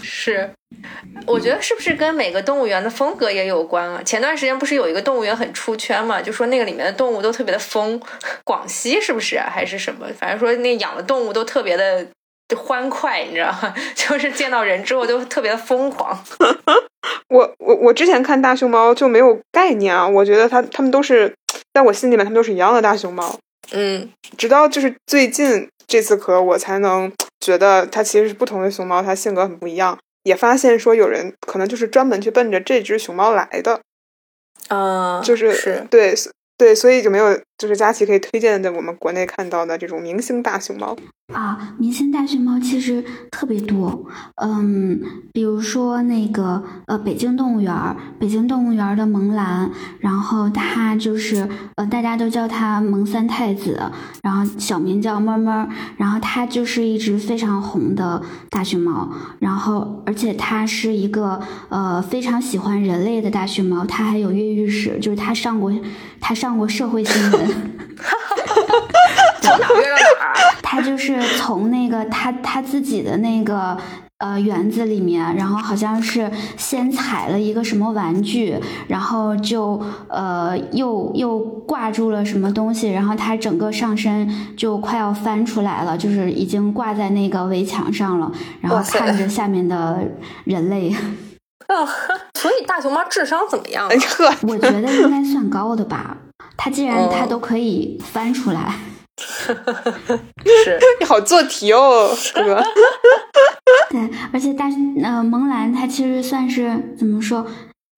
[0.00, 0.50] 是，
[1.26, 4.02] 我觉得是不是跟每个动物园的风格也有关啊？
[4.02, 8.00] 前段时间不是有一个动物园很出圈嘛，就说那个里面的动物都特别的疯，
[8.42, 10.06] 广西是不是还是什么？
[10.18, 12.06] 反正说那养的动物都特别的
[12.56, 13.74] 欢快，你知道吗？
[13.94, 16.18] 就是见到人之后就特别的疯狂。
[17.28, 21.34] 我我我之前看大熊猫就没有概念啊，我觉得它它们都是
[21.74, 23.38] 在我心里面，它们都是一样的大熊猫。
[23.72, 27.12] 嗯，直到就是最近这次壳，我才能。
[27.42, 29.98] 觉得它其实是不同的熊猫，它性格很不一样。
[30.22, 33.80] 也发现说有人可能就是专门去奔着这只熊猫来的，
[34.68, 36.14] 啊，就是是对
[36.56, 40.96] 对，所以就没有就是佳琪可以推荐的，我们国内看到的这种明星大熊猫
[41.32, 44.04] 啊，明星大熊猫其实特别多，
[44.42, 45.00] 嗯，
[45.32, 47.72] 比如说那个呃，北京动物园，
[48.18, 49.70] 北京动物园的萌兰，
[50.00, 53.80] 然后它就是呃，大家都叫它萌三太子，
[54.24, 58.20] 然后小名叫么么，然后它就是一只非常红的
[58.50, 65.72] 大熊猫，然后而且它是一个呃非常喜欢人类的大熊猫，它还有越狱史，就是它上过
[66.20, 67.51] 它上过社会新闻。
[69.40, 70.32] 从哪约到哪？
[70.62, 73.76] 他就是从那个他他自己的那个
[74.18, 90.02] 呃园子里面，然后好像是先踩了一个什么玩具，然后就呃又又挂住了什么东西，然后他整个上身就快要翻出来了，就是已经挂在那个围墙上了，然后看着下面的
[90.44, 90.94] 人类。
[91.68, 91.86] 哦，
[92.38, 93.88] 所以大熊猫智商怎么样？
[94.42, 96.16] 我觉得应该算高的吧。
[96.56, 98.74] 它既然它都可以翻出来，
[99.16, 102.62] 是 你好做题哦，哥。
[103.90, 104.70] 对，而且大
[105.02, 107.46] 呃萌兰它其实算是怎么说，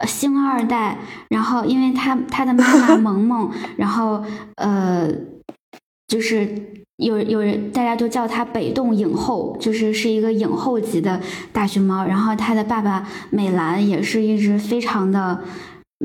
[0.06, 0.98] 星二代。
[1.28, 4.24] 然后因为他他的妈妈萌萌，然后
[4.56, 5.08] 呃
[6.08, 6.48] 就是
[6.96, 11.20] 有有人大家都叫他北洞影后，就是是一个影后级的
[11.52, 12.04] 大熊猫。
[12.04, 15.42] 然后他的爸爸美兰也是一只非常的。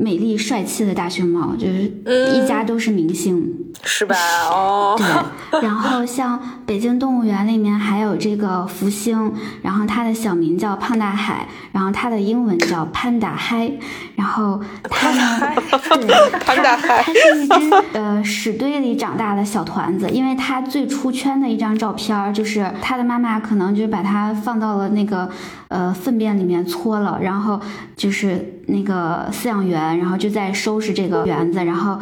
[0.00, 1.92] 美丽帅气的大熊猫，就是
[2.34, 4.16] 一家都是明星，是吧？
[4.50, 4.96] 哦，
[5.52, 5.60] 对。
[5.60, 13.70] 然后像北京动物园里面还有这个福星，然后它的小名叫胖大海，然后它的英文叫潘达嗨。
[14.16, 15.52] 然后它呢，
[16.00, 25.28] 对，潘达嗨，它是一只呃屎堆里长大的小团子，因为它最出圈的一张照片就是它的妈妈可能就把它放到了那个
[25.68, 27.60] 呃粪便里面搓了，然后
[27.96, 29.98] 就是那个饲养员。
[29.98, 32.00] 然后就在收拾这个园子，然后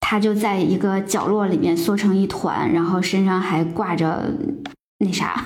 [0.00, 4.32] 他就在一个角落里面缩成一团，然后身上还挂着
[4.98, 5.44] 那啥，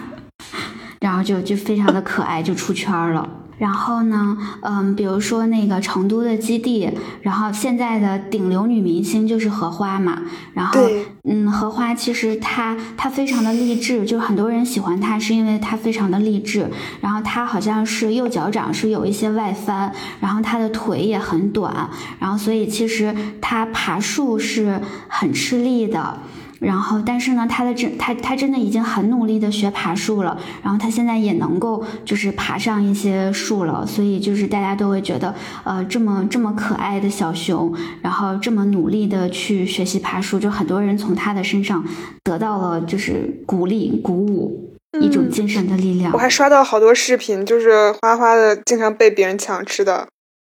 [1.01, 3.29] 然后就就非常的可爱，就出圈了。
[3.61, 10.23] 然后呢，嗯，比如说那个成都的基地，然后现在的顶流女明星就是荷花嘛。
[10.55, 10.81] 然后，
[11.25, 16.71] 嗯，荷花其实她她非常的励志，就很多人喜欢她是因为她非常的励志。
[17.03, 26.19] 然后她好像是右脚掌是有一些外翻，然后她的腿也很短，然后所以其实她爬树是很吃力的。
[26.61, 41.83] 然后，但是呢，他的真他他真的已经很努力的学爬树了，然后他现在也能够就是爬上一些树了，所以就是大家都会觉得，呃，这么这么可爱的小熊，然后这么努力的去学习爬树，就很多人从他的身上
[42.23, 44.71] 得到了就是鼓励、鼓舞，
[45.01, 46.13] 一种精神的力量。
[46.13, 50.07] 我还刷到好多视频，就是花花的经常被别人抢吃的。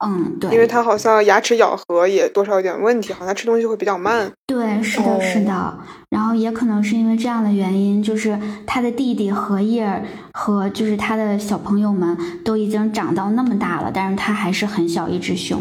[0.04, 4.30] 嗯，对，因为他好像牙齿咬合也多少有点问题，好像吃东西会比较慢。
[4.46, 5.78] 对，是的，是的。
[6.10, 15.60] 然后也可能是因为这样的原因，就是他的弟弟荷叶和就是他的小朋友们都已经长到那么大了，但是他还是很小一只熊。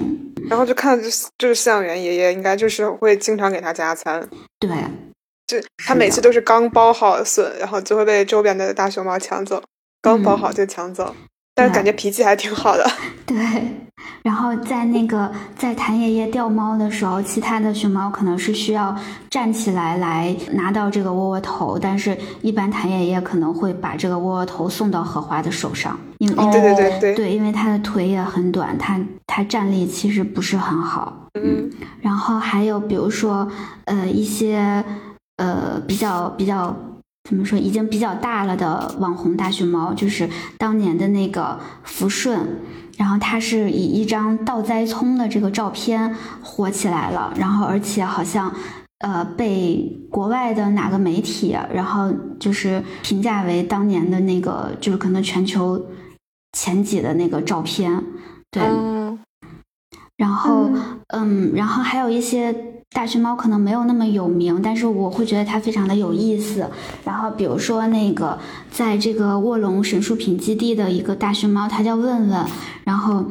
[0.49, 0.99] 然后就看
[1.37, 4.27] 就是饲养员爷爷应该就是会经常给他加餐。
[4.59, 4.69] 对，
[5.47, 9.63] 就他每次都是刚剥好笋，然后就会被周边的大熊猫抢走，
[10.01, 11.15] 刚剥好就抢走。
[11.55, 12.83] 但是感觉脾气还挺好的。
[13.25, 13.37] 对，
[14.23, 18.95] 然后在那个在谭爷爷掉猫的时候，其他的熊猫可能是需要
[19.29, 31.29] 站起来来拿到这个窝窝头，但是一般谭爷爷可能会把这个窝窝头送到荷花的手上，因为对对对对，对，因为他的腿也很短，他他站立其实不是很好。
[31.39, 31.69] 嗯，
[32.01, 33.47] 然后还有比如说
[33.85, 34.83] 呃一些
[35.37, 36.75] 呃比较比较。
[37.29, 37.57] 怎么说？
[37.57, 42.59] 已经比较大了的网红大熊猫，就是当年的那个福顺，
[42.97, 48.53] 然后它是以一张倒栽葱的这个照片火起来了，然后而且好像
[48.99, 55.81] 呃被国外的哪个媒体，然后就是评价为当年的那个就是可能全球
[56.51, 58.03] 前几的那个照片，
[58.51, 58.61] 对，
[60.17, 60.69] 然后
[61.07, 62.72] 嗯，然后还有一些。
[62.93, 66.69] 大熊猫可能没有那么有名，但是我会觉得它非常的有意思。
[67.03, 68.37] 然后比如说那个，
[68.71, 72.45] 在这个卧龙神树坪基地的一个大熊猫，它叫问问。
[72.83, 73.25] 然后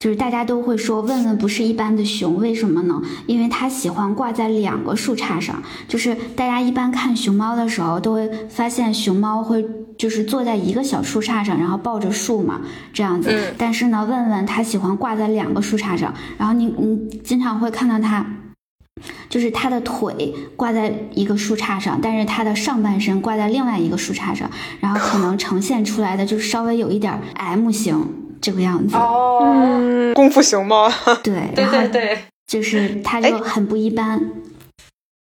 [0.00, 3.00] 就是大家都会说问问不是一般的熊，为什么呢？
[3.26, 5.62] 因为它喜欢挂在两个树杈上。
[5.86, 9.64] 就是大家一般看熊猫的时候，都会发现熊猫会
[9.96, 12.60] 就是坐在一个小树杈上，然后抱着树嘛，
[12.92, 13.54] 这样子。
[13.56, 18.26] 但是呢，问问它喜欢挂在两个树杈上，然后你你经常会看到它。
[19.28, 28.06] 就是他的腿挂在一个树杈上，但是他的上半身挂在另外一个树杈上，然后可能呈现出来的就是稍微有一点 M 型
[28.40, 28.96] 这个样子。
[28.96, 30.90] 哦，功夫熊猫。
[31.22, 34.20] 对，对对对，就是它就很不一般。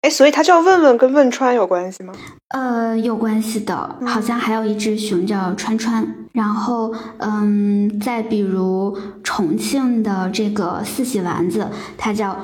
[0.02, 2.13] 哎，所以它叫问问跟汶川有关系吗？
[2.50, 6.08] 呃，有关系的，好像还有一只熊叫川川。
[6.34, 12.38] 然后，嗯，再比如重庆的这个四喜丸子，它叫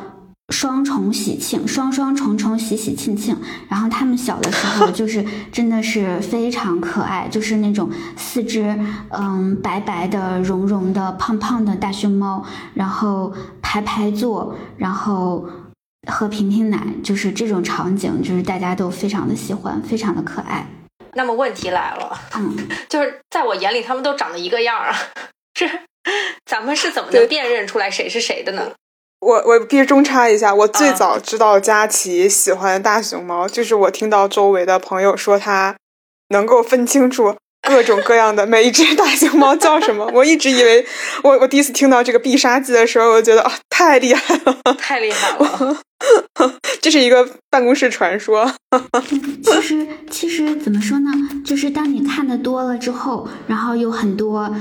[0.49, 3.37] 双重喜庆，双双重重喜喜庆庆。
[3.69, 8.77] 然后他们小的时候 就是真的是非常可爱，就是那种四只
[9.09, 15.47] 嗯白白的、绒绒的、胖胖的大熊猫，然后排排坐，然后。
[16.11, 20.67] 喝瓶瓶奶，就是这种场景，就是大家都非常的喜欢，非常的可爱。
[21.13, 22.57] 那么问题来了，嗯，
[22.89, 24.93] 就是在我眼里，他们都长得一个样啊，
[25.53, 25.65] 这
[26.45, 28.73] 咱们是怎么能辨认出来谁是谁的呢？
[29.23, 35.75] 我我必须中插一下，我最早知道佳琪喜欢大熊猫，就是我听到周围的朋友说他
[36.29, 37.35] 能够分清楚。
[37.65, 40.05] 各种各样的每一只大熊猫叫什么？
[40.13, 40.85] 我一直以为
[41.23, 45.79] 我我第一次听到这个必杀技的时候，我觉得啊太厉害了，太厉害了，
[46.83, 48.53] 这是一个办公室传说。
[49.41, 51.09] 其实其实怎么说呢？
[51.45, 54.53] 就是当你看的多了之后，然后有很多。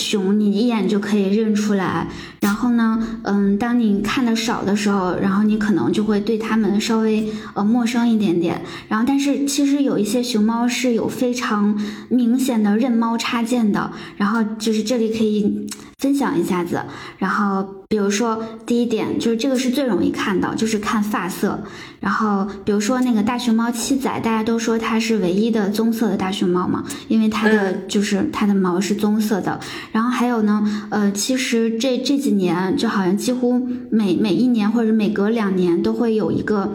[0.00, 2.08] 熊，你一眼就可以认出来。
[2.40, 8.62] 然后呢，嗯，当你看的少的时候，然后你可能就会对它们稍微呃陌生一点点。
[8.88, 13.92] 然后，但是其实有一些熊猫是有非常明显的认猫插件的。
[14.16, 15.66] 然后就是这里可以
[16.04, 16.82] 分享一下子。
[17.18, 17.66] 然后。
[17.94, 21.62] 比如说，第一点就是这个是最容易看到，就是看发色。
[22.00, 29.60] 然后，比如说那个大熊猫七仔，大家都说它是唯一的棕色的大熊猫嘛，因为它的就是它的毛是棕色的。
[29.92, 36.72] 然后还有呢，呃，其实这这几年就好像几乎每每一年或者每隔两年都会有一个，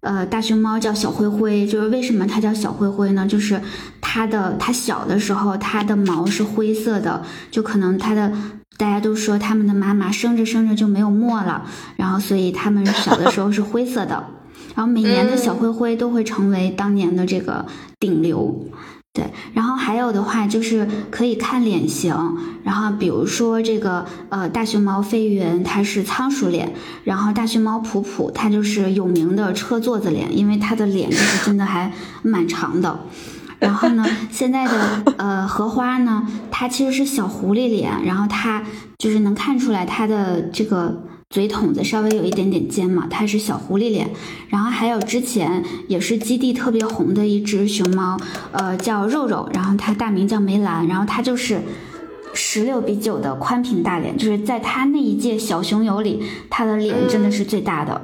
[0.00, 1.64] 呃，大熊猫叫小灰灰。
[1.64, 3.24] 就是为什么它叫小灰灰呢？
[3.24, 3.60] 就是
[4.00, 8.32] 它的它小的时候它的毛是灰色的，就可能它的。
[8.76, 11.64] 大家都说他们的妈妈生着生着就没有墨了，
[11.96, 14.26] 然后所以他们小的时候是灰色的，
[14.76, 17.64] 然后每年的小灰灰都会成为当年的这个
[17.98, 18.66] 顶流，
[19.14, 22.14] 对，然后还有的话就是可以看脸型，
[22.64, 31.90] 然后比如说这个呃大熊猫飞云它是仓鼠脸，然后大熊猫普普它就是有名的车座子脸，因为它的脸就是真的还
[32.22, 33.00] 蛮长的。
[33.60, 38.62] 然后呢，现在的呃荷花呢，它其实是小狐狸脸，然后它
[38.98, 44.10] 就是能看出来它的这个嘴筒子稍微有一点点尖嘛，它是小狐狸脸。
[44.48, 48.18] 然后还有之前也是基地特别红的一只熊猫，
[48.52, 51.62] 呃叫肉肉，然后它大名叫梅兰，然后它就是
[52.34, 58.00] 十六比九的宽屏大脸，就是在它那一届小熊友里，它的脸真的是最大的。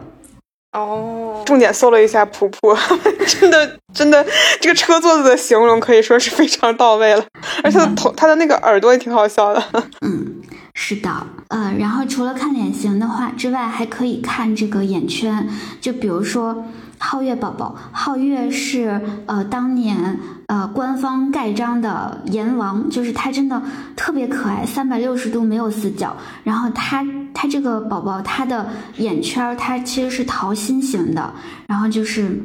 [0.73, 2.77] 哦，重点搜了一下普普，
[3.27, 4.25] 真的真的，
[4.61, 7.25] 这个车座子的形容可以说是非常到位了，
[7.63, 9.63] 而且头，他的那个耳朵也挺好笑的。
[10.01, 10.43] 嗯，
[10.75, 11.11] 是的，
[11.49, 15.49] 呃，然后除了看脸型的话之外，还可以看这个眼圈，
[15.81, 16.65] 就比如说。
[17.05, 20.21] 皓月宝宝，皓月是呃当年
[20.53, 23.63] 呃官方盖章的阎王，就是它真的
[23.97, 26.15] 特别可爱，三百六十度没有死角。
[26.45, 31.33] 然后它它这个宝宝，它的眼圈儿它其实是桃心形的，
[31.67, 32.45] 然后就是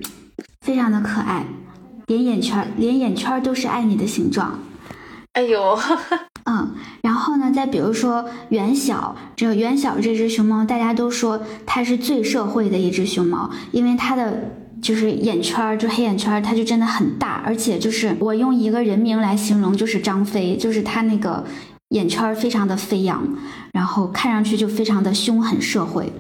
[0.62, 1.46] 非常的可爱，
[2.06, 4.58] 连眼圈连眼圈都是爱你的形状。
[5.34, 5.78] 哎呦，
[6.46, 14.50] 嗯，然后呢，再比如说元小，这个元小这只熊猫，大家都说它是最社会的一只熊猫，因为它的
[14.82, 21.44] 就是眼圈就黑眼圈它就真的很大，而且就是我用一个人名来形容，就是张飞，就是他那个
[21.90, 23.28] 眼圈非常的飞扬，
[23.74, 26.12] 然后看上去就非常的凶狠社会。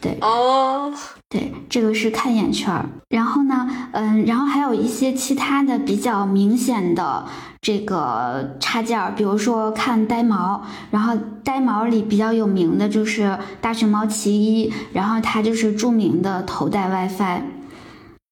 [0.00, 0.16] 对。
[0.20, 0.92] 哦，
[1.28, 7.26] 对，这个是看眼圈儿，然后呢，嗯，然后还有一些其他的比较明显的
[7.60, 17.42] 这个插件儿，比如说看呆毛，然后呆毛里比较有名的就是大熊猫奇一，然后它就是著名的头戴 WiFi，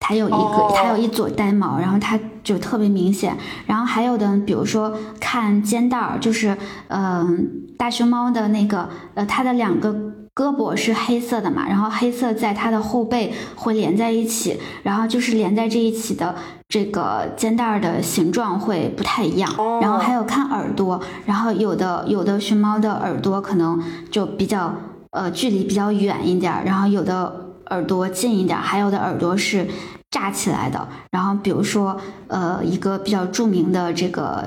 [0.08, 6.56] 它有一个，它有一撮呆毛，然后它就特别明显，然后还有的，比如说看肩带儿，就是
[6.89, 9.96] 嗯，大熊猫的那个，呃，它的两个。
[10.36, 16.36] 胳膊是黑色的嘛，然后黑色在它的后背会连在一起，然后就是连在这一起的
[16.68, 19.50] 这个肩带儿的形状会不太一样。
[19.82, 24.74] 然后还有看耳朵，然后有的有的熊猫的耳朵可能就比较
[25.12, 29.65] 呃距离比较远一点，然后有的耳朵近一点，还有的耳朵是
[30.15, 30.88] 炸起来的。
[31.12, 34.43] 然后比如说呃一个比较著名的这个。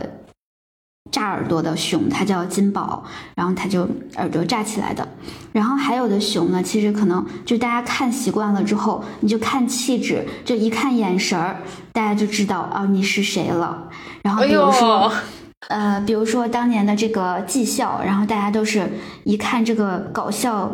[1.10, 3.02] 炸耳朵的熊，它叫金宝，
[3.34, 5.08] 然后它就耳朵炸起来的。
[5.52, 11.62] 然后还有的熊呢，其实可能就大家看习惯了之后，你就看气质，就一看眼神儿，
[11.94, 13.88] 大家就知道啊你是谁了。
[14.22, 15.10] 然后比如说，
[15.70, 18.92] 呃，比如说当年的这个技校，然后大家都是
[19.24, 20.70] 一看这个搞笑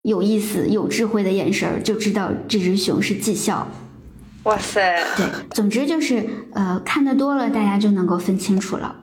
[0.00, 3.68] 有意思、有智慧的眼神儿，就知道这只熊是绩效。
[4.46, 4.96] 哇塞！
[5.16, 6.24] 对，总之就是
[6.54, 9.02] 呃，看得多了，大家就能够分清楚了。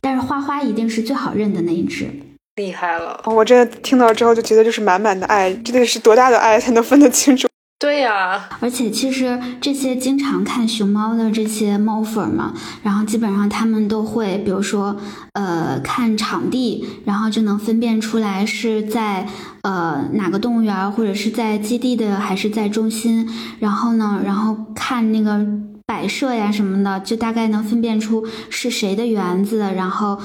[0.00, 2.08] 但是花花一定是最好认的那一只。
[2.54, 3.20] 厉害了！
[3.26, 7.48] 我真的听到之后就觉得就是满满的爱，这得是多大的爱才能分得清楚？
[7.76, 14.96] 对呀，而且其实这些经常看熊猫的这些猫粉嘛，然后基本上他们都会，比如说，
[15.34, 19.26] 呃，看场地，然后就能分辨出来是在
[19.62, 23.28] 呃哪个动物园，或者是在基地的，还是在中心。
[23.58, 25.46] 然后呢，然后看那个
[25.84, 30.18] 摆设呀什么的，就大概能分辨出是谁的园子，然后。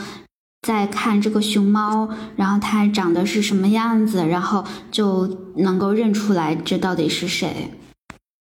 [0.62, 7.72] 再看这个熊猫，然后它长得是什么样子，然后就能够认出来这到底是谁。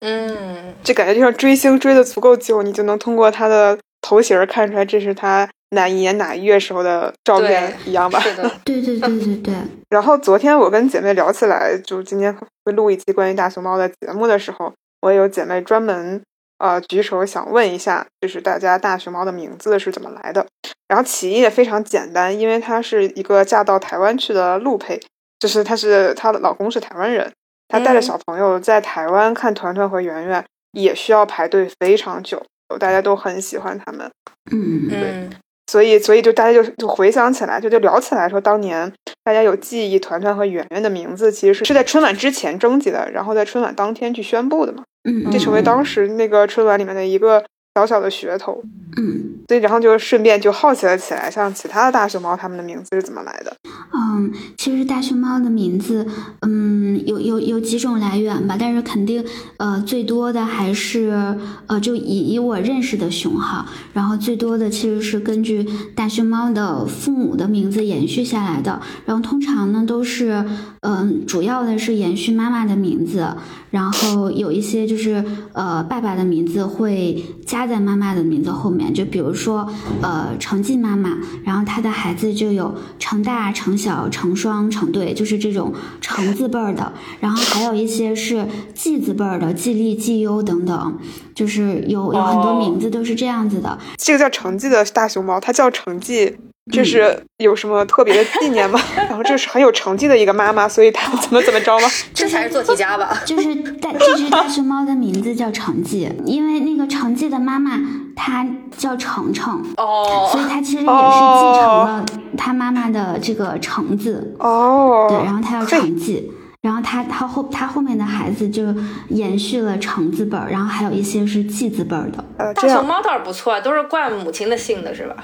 [0.01, 8.21] 嗯，就感觉就像追星追的足够久，你就能通过他的头型看出来这是他哪一年哪一月时候的照片一样吧？
[8.21, 9.55] 是的，对对对对对。
[9.91, 12.35] 然后昨天我跟姐妹聊起来，就今天
[12.65, 16.23] 会录一期关于大熊猫的节目的时候，我也有姐妹专门。
[16.59, 20.47] 呃，举手想问一下，就是大家大熊猫的名字是怎么来的？
[20.89, 25.01] 然后起因也非常简单，因为她是一个嫁到台湾去的陆配，
[25.39, 27.31] 就是她是她的老公是台湾人，
[27.69, 32.43] 她带着小朋友在台湾看团团和圆圆，也需要排队非常久，
[32.81, 34.11] 大家都很喜欢他们。
[34.51, 35.31] 嗯嗯，
[35.71, 38.91] 所以所以就大家就就回想起来，就就聊起来说，当年
[39.23, 44.83] 大家有记忆团团和圆圆的名字，其实是是在春晚之前征集的，然后在春晚当天去宣布的嘛。
[45.05, 45.85] 嗯，这成为当。
[45.85, 47.45] 时那个春晚里面的一个
[47.79, 48.63] 小小的噱头。
[48.97, 53.57] 嗯，所以然后就顺便就好奇了起来，像其他的大熊猫，它们的名字是怎么来的？
[53.95, 56.05] 嗯，其实大熊猫的名字，
[56.41, 59.25] 嗯，有有有几种来源吧，但是肯定，
[59.59, 61.37] 呃，最多的还是，
[61.69, 65.65] 呃，就以以我认识的熊哈，然后最多的其实是根据
[65.95, 70.45] 大熊猫的父母的名字延续下来的，然后通常呢都是，
[70.81, 73.29] 嗯，主要的是延续妈妈的名字，
[73.71, 79.69] 然后有一些就是，呃，爸爸的名字会加在妈妈的名字后面，就比如说，
[80.03, 90.99] 呃，成绩妈妈，然后她的孩子就有成大、成小、成双、成对，就是这种成字辈儿的，然后还有一些是季字辈儿的，季历、季优等等，
[91.35, 93.79] 就是有有很多名字都是这样子的。
[93.97, 96.37] 这个叫成绩的大熊猫，它叫成绩，
[96.71, 98.79] 这是有什么特别的纪念吗？
[99.09, 101.89] 然后这是很有成绩的一个妈妈，所以她怎么怎么着吗？
[102.13, 103.19] 这才是做题家吧？
[103.25, 107.79] 就是大这只大熊猫的名字叫成绩，因为那个成绩的妈妈
[108.15, 108.47] 她
[108.77, 112.05] 叫程程，哦，所以她其实也是继承了
[112.37, 114.35] 她妈妈的这个橙字。
[114.39, 116.31] 哦，对，然后她叫成绩，
[116.69, 118.63] 然后他他后他后面的孩子就
[119.09, 122.23] 延续了橙字辈儿，然后还有一些是季字辈儿的。
[122.37, 125.17] 呃，大熊猫倒是不错，都是冠母亲的姓的是吧？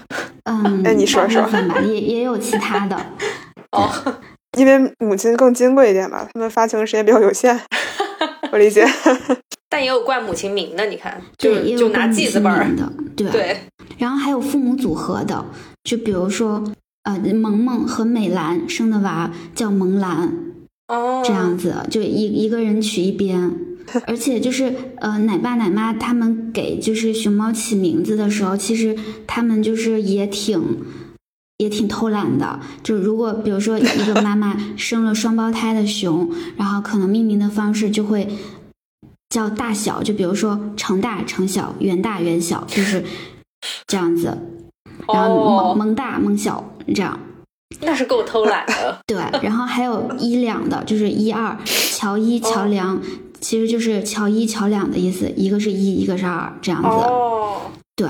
[0.45, 1.47] 嗯，那你说说
[1.85, 2.97] 也也有其他的。
[3.77, 3.91] 哦，
[4.57, 7.61] 因为母亲更金贵一点吧，他们发情时间比较有限，
[8.51, 8.87] 我理解。
[9.69, 13.31] 但也有冠母亲名的，你看，就对，也就拿有冠母记字辈儿，的，对。
[13.31, 13.61] 对，
[13.99, 15.45] 然后还有父母组合的，
[15.85, 16.65] 就比如说，
[17.03, 20.33] 呃，萌萌和美兰生的娃叫萌兰，
[20.89, 23.53] 哦，这样子，就一一个人取一边。
[24.07, 30.79] 而且就是呃，奶爸奶妈他们给就是熊猫起名字的时候，其实他们就是也挺
[31.59, 32.61] 也挺偷懒的。
[32.83, 38.27] 就如果比如说一个妈妈 生了双胞胎的熊，然后可能命名的方式就会
[39.29, 43.05] 叫大小，就比如说成大成小，圆大圆小，就是
[43.87, 44.39] 这样子。
[45.07, 47.21] 然后萌哦，萌大萌小这样。
[47.81, 48.99] 那是够偷懒的。
[49.07, 53.01] 对，然后还有一两的，就是一二，乔一、乔两，
[53.41, 56.89] 其实就是乔一、乔两的意思，一个是一，一个是二，这样子。
[56.89, 57.63] 哦，
[57.95, 58.09] 对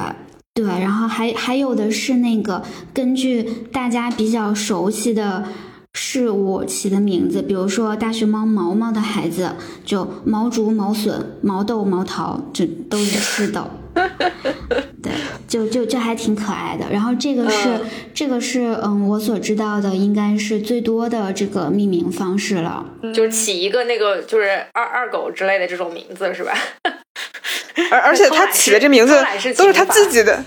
[0.54, 2.62] 对，然后还还有的是那个
[2.92, 3.42] 根据
[3.72, 5.44] 大家比较熟悉的
[5.92, 13.68] 事物起的名字，比如说大熊猫毛毛的孩子，就毛竹、毛笋、毛豆、毛桃，这都是吃的。
[15.04, 15.12] 对，
[15.46, 16.86] 就就这还挺可爱的。
[16.90, 17.80] 然后这个是、嗯
[18.14, 22.84] 这个是嗯，我所知道的应该是最多的这个命名方式了。
[23.14, 26.52] 就是起一个那个就是二二狗之类的这种名字是吧？
[27.90, 29.14] 而而且他起的这名字
[29.56, 30.42] 都是他自己的，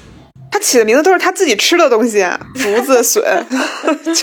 [0.50, 3.46] 他起的名字都是他自己吃的东西， 啊竹子、笋，
[4.04, 4.14] 就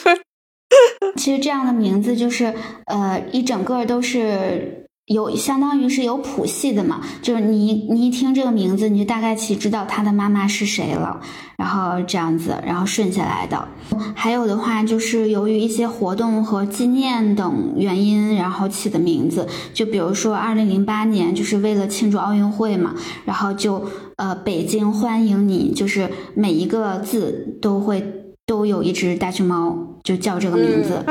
[1.16, 2.52] 其实这样的名字就是
[2.86, 11.20] 呃一整个都是有相当于是有谱系的嘛，就是你你一听这个名字，你就大概其知道他的妈妈是谁了，
[11.58, 13.68] 然后这样子，然后顺下来的。
[14.14, 22.94] 还有的话就是由于一些活动和纪念等原因，然后起的名字，就比如说二零零八年就是为了庆祝奥运会嘛，
[23.26, 23.84] 然后就
[24.16, 28.02] 呃北京欢迎你，就是每一个字都会
[28.46, 31.04] 都有一只大熊猫，就叫这个名字。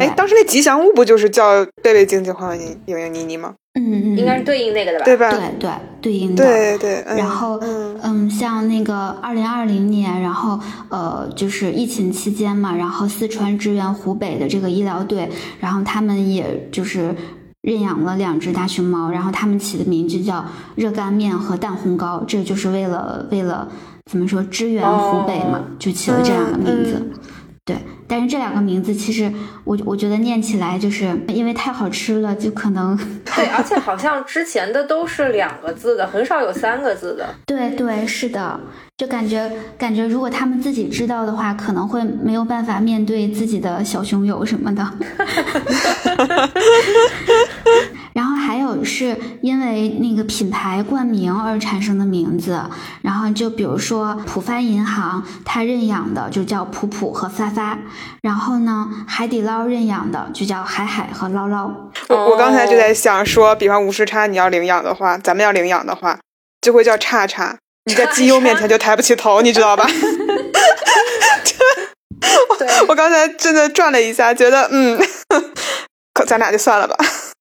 [0.00, 3.54] 哎，当时那吉祥物不就是叫贝贝、静静、欢欢、莹莹、妮妮吗？
[3.74, 5.04] 嗯嗯，应该是对应那个的吧？
[5.04, 5.30] 对吧？
[5.30, 5.70] 对对
[6.00, 6.44] 对应的。
[6.44, 7.02] 对对。
[7.06, 15.28] 嗯然后，嗯嗯，像那个二零二零年，然后呃，就是疫情期间嘛，然后四川支援湖北的这个医疗队，
[15.60, 17.14] 然后他们也就是
[17.60, 23.68] 认养了两只大熊猫，然后他们起的名字叫热干面和蛋烘糕，这就是为了为了
[24.10, 26.94] 怎么说支援湖北嘛，哦就起了这样的名字。
[26.98, 27.12] 嗯
[27.64, 27.76] 对，
[28.08, 29.32] 但是这两个名字其实
[29.62, 37.32] 我我觉得念起来就是因为太好吃了，就可能 对，而且好像之前的都是两个字的，很少有三个字的。
[37.46, 38.58] 对对，是的，
[38.96, 39.48] 就感觉
[39.78, 44.84] 感觉，如果他们自己知道的话，可能会没有办法面对自己的小熊友什么的。
[48.14, 52.62] 然后还有是因为那个品牌冠名而产生的名字，
[53.02, 57.78] 然后就比如说浦发银行，它认养的就叫浦浦和发发，
[58.22, 61.70] 然后呢，海底捞认养的就叫海海和捞捞。
[62.08, 66.18] 我我刚才就哦在想说，比方无时差你要领养的话，咱们要领养的话，
[66.60, 67.56] 就会叫叉叉。
[67.84, 69.84] 你在基优面前就抬不起头，你知道吧？
[72.58, 75.00] 对，我刚才真的转了一下，觉得嗯，
[76.14, 76.96] 可咱俩就算了吧。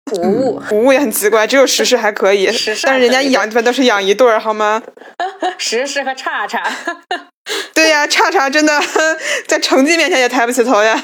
[0.08, 0.60] 服务。
[0.60, 2.46] 服务也很奇怪，只有石狮还可以，
[2.82, 4.82] 但是人家养一般都是养一对儿，好吗？
[5.58, 6.62] 石狮和叉叉，
[7.74, 8.80] 对呀，叉叉真的
[9.46, 11.02] 在成绩面前也抬不起头呀。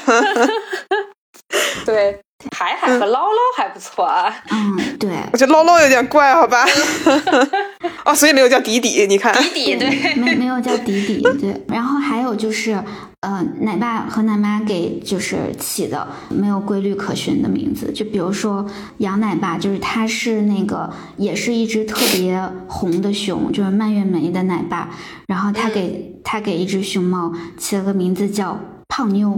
[1.85, 2.19] 对，
[2.55, 4.33] 海海和捞捞还不错啊。
[4.51, 6.65] 嗯，对，我觉得捞捞有点怪，好吧？
[8.03, 11.65] 哦，所以没有叫迪迪，你看，迪迪对，没没有叫迪迪，对。
[11.67, 12.83] 然后还有就是，
[13.21, 18.65] 呃，奶爸和奶妈给就是起的没有规律可循的名字，就比如说
[18.99, 24.89] 杨奶爸，就是它是那个也是一只特别红的熊，就是蔓越莓的奶爸，
[25.27, 29.29] 然后他给、他给一只熊猫起了个名字叫胖妞，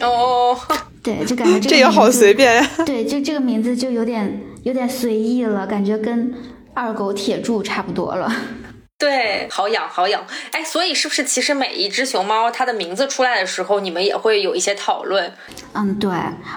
[0.00, 0.56] 哦，
[1.02, 2.70] 对，就感觉这个这也好随便呀。
[2.84, 6.34] 对，就这个名字就有点有点随意了，感觉跟
[6.74, 8.30] 二狗铁柱差不多了。
[8.98, 10.22] 对，好养好养。
[10.50, 15.32] 哎，所以是不是其实每一只熊猫它的名字出来的时候，你们也会有一些讨论？
[15.72, 16.10] 嗯，对，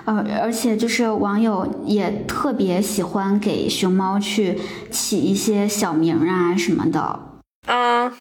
[0.04, 4.60] 而而且就是网友也特别喜欢给熊猫去
[4.91, 7.20] 起一些小名啊什么的。
[7.68, 8.12] 嗯，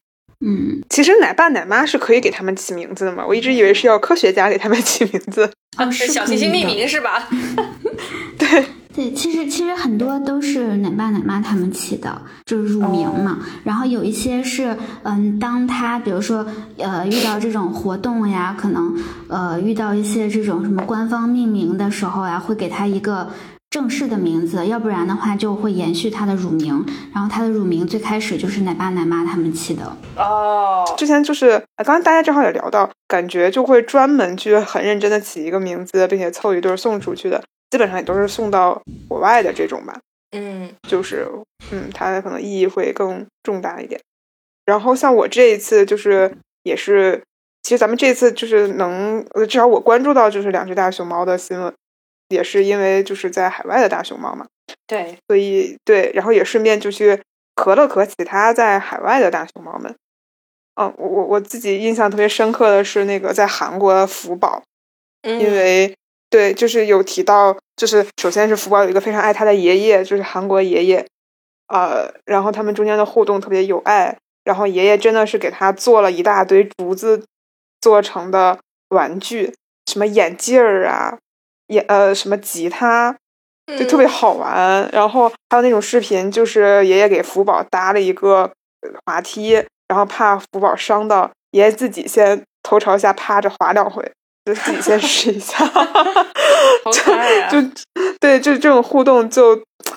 [0.45, 5.49] 嗯，其实奶爸奶妈是可以给他们起名字的嘛，我一直以为是要科学家给他们起名字。
[5.79, 7.29] 哦，是是小行星命名是吧？
[8.37, 8.65] 对，
[8.95, 13.39] 对，其实其实很多都是奶爸奶妈他们起的，就是乳名嘛。
[13.63, 16.45] 然后有一些是，嗯，当他比如说
[16.77, 18.95] 呃遇到这种活动呀，可能
[19.29, 23.31] 呃遇到一些这种什么官方命名的时候呀，会给他一个
[23.73, 26.85] 正式的名字，要不然的话就会延续他的乳名。
[27.15, 29.97] 然后他的乳名最开始就是奶爸奶妈他们起的。
[30.15, 39.99] 哦，之前就是，呃刚刚大家正好也聊到，感觉就会专门去很认真的起一个名字，并且凑一对儿送出去的，基本上也都是送到国外的这种吧。
[40.37, 41.27] 嗯就是，
[41.71, 43.99] 嗯，它可能意义会更重大一点。
[44.67, 47.23] 然后像我这一次就是也是，
[47.63, 51.73] 其实咱们这次就是能，呃至少我关注到就是两只大熊猫的新闻，
[52.33, 54.47] 也是因为就是在海外的大熊猫嘛，
[54.87, 57.21] 对，所以对，然后也顺便就去
[57.55, 59.95] 咳了咳其他在海外的大熊猫们。
[60.75, 64.63] 嗯，我我我自己印象特别深刻的是那个在韩国的福宝，
[65.23, 65.39] 嗯。
[65.39, 65.95] 因为
[66.31, 71.07] 对，就是有提到，就是首先是福宝有一个非常爱他的爷爷，就是韩国爷爷，
[71.69, 77.23] 呃，然后他们中间的互动特别有爱，然后爷爷真的是给他做了一大堆竹子
[77.83, 78.59] 做成的
[78.89, 79.53] 玩具，
[79.87, 81.19] 什么眼镜儿啊，
[81.73, 83.15] 眼呃什么吉他，
[83.79, 84.89] 就特别好玩。
[84.93, 88.51] 然后还有那种视频，就是爷爷给福宝搭了一个
[88.83, 89.53] 呃滑梯，
[89.89, 94.03] 然后怕福宝伤到，爷爷自己先头朝下趴着滑两回，
[94.45, 95.65] 就自己先试一下。
[96.85, 97.51] 好可爱啊！
[97.51, 97.59] 就
[98.19, 99.51] 对，就这种互动就，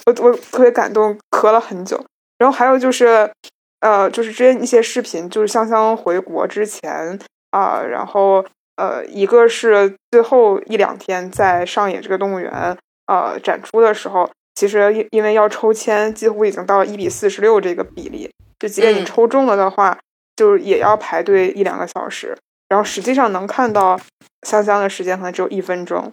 [0.06, 2.04] 我我特别感动，咳了很久。
[2.38, 3.32] 然后还有就是，
[3.80, 7.18] 呃，就是之前一些视频，就是香香回国之前
[7.52, 8.46] 啊、然后
[8.78, 19.98] 呃，一个是最后一两天在上野这个动物园呃展出的时候，其实因因为要抽签，几乎已经到了一比四十六这个比例，就即便你嗯抽中了的话，
[20.36, 22.38] 就是也要排队一两个小时。
[22.68, 24.00] 然后实际上能看到
[24.42, 26.12] 香香的时间可能只有一分钟。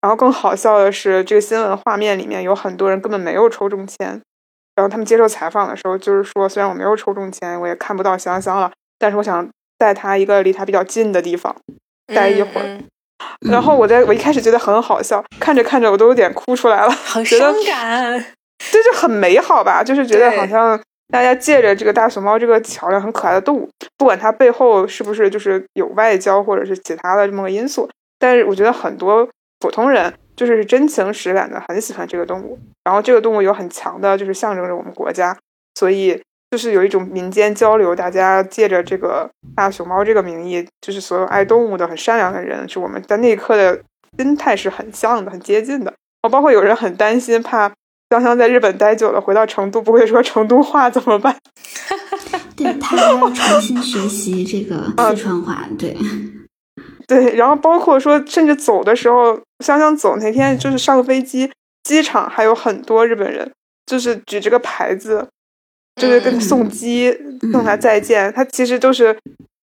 [0.00, 4.20] 然后更好笑的是，这个新闻画面里面有很多人根本没有抽中签。
[4.76, 11.56] 然后他们接受采访的时候，就是说，虽然我没有抽中签，我也看不到香香了，但是我想带她一个离她比较近的地方
[12.14, 12.66] 待一会儿。
[12.66, 12.84] 嗯嗯
[13.50, 18.24] 然后我在我一开始觉得很好笑，看着看着我都有点哭出来了，很伤感。
[18.70, 27.88] 就是很美好吧，就是觉得好像大家借着这个大熊猫这个桥梁很可爱的动物，不管它背后是不是就是有外交或者是其他的这么个因素，
[28.18, 29.28] 但是我觉得很多
[29.58, 35.36] 普通人就是真情实感的很喜欢这个动物，然后这个动物有很强的就是象征着我们国家，
[35.74, 36.20] 所以
[36.50, 43.80] 就是有一种民间交流，大家借着这个大熊猫这个名义，就是所有爱动物的很善良的人，是我们在那一刻的
[44.16, 45.92] 心态是很像的，很接近的。
[46.22, 47.68] 哦，包括有人很担心，怕
[48.10, 51.36] 香香在日本待久了，回到成都不会说成都话怎么办？
[52.56, 55.96] 对他要重新学习这个四川话，对。
[57.06, 61.50] 对，然后包括说，甚至走的时候，香香走那天就是上飞机，
[61.82, 63.50] 机场还有很多日本人，
[63.86, 65.26] 就是举着个牌子，
[65.98, 67.14] 就是跟送机
[67.52, 68.32] 送他再见。
[68.32, 69.16] 他其实都是，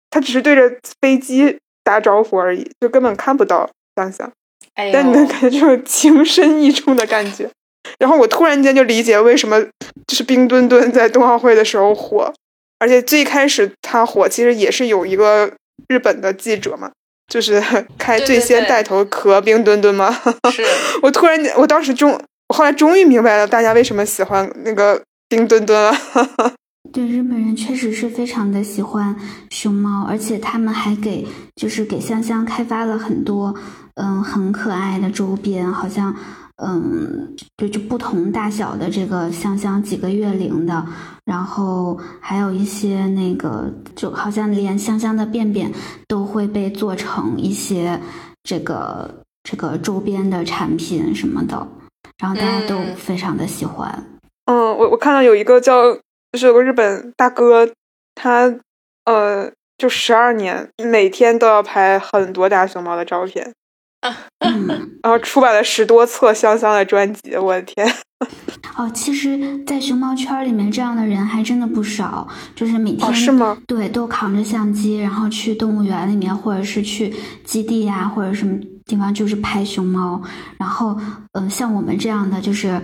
[0.09, 0.71] 他只是对着
[1.01, 4.32] 飞机打招呼而已，就根本看不到香香。
[4.76, 7.49] 但你能感觉这种情深意重的感觉。
[7.99, 9.61] 然后我突然间就理解为什么
[10.07, 12.34] 就是冰墩墩在冬奥会的时候火，
[12.80, 15.51] 而且最开始他火其实也是有一个
[15.89, 16.91] 日本的记者嘛。
[17.32, 17.61] 就是
[17.97, 20.11] 开最先带头磕冰墩墩嘛？
[20.51, 20.63] 是
[21.01, 22.11] 我突然间，我当时终，
[22.49, 25.01] 我后来终于明白了大家为什么喜欢那个
[25.34, 25.91] 冰墩墩了。
[26.93, 29.15] 对，日本人确实是非常的喜欢
[29.49, 31.25] 熊猫，而且他们还给
[31.55, 33.55] 就是给香香开发了很多
[33.95, 36.15] 嗯很可爱的周边，好像。
[36.57, 40.86] 嗯，就就不同大小的这个香香几个月龄的，
[41.25, 45.69] 然后还有一些那个，就好像连香香的便便
[46.07, 47.99] 都会被做成一些
[48.43, 49.11] 这个
[49.43, 51.67] 这个周边的产品什么的，
[52.19, 53.91] 然后大家都非常的喜欢。
[53.91, 54.12] 嗯，
[54.45, 55.93] 我我看到有一个叫，
[56.31, 57.69] 就是有个日本大哥，
[58.15, 58.53] 他
[59.05, 63.53] 呃，就十二年每天都要拍很多大熊猫的照片。
[65.01, 67.87] 然后出版了十多册香香的专辑，我的天！
[68.75, 73.57] 哦，其实，在熊猫圈里面，这样的人还真的不少，就是每天是吗？
[73.65, 77.13] 对，都扛着相机，然后去动物园里面，或者是去
[77.45, 80.21] 基地呀，或者什么地方，就是拍熊猫。
[80.57, 80.97] 然后，
[81.33, 82.81] 嗯，像我们这样的，就是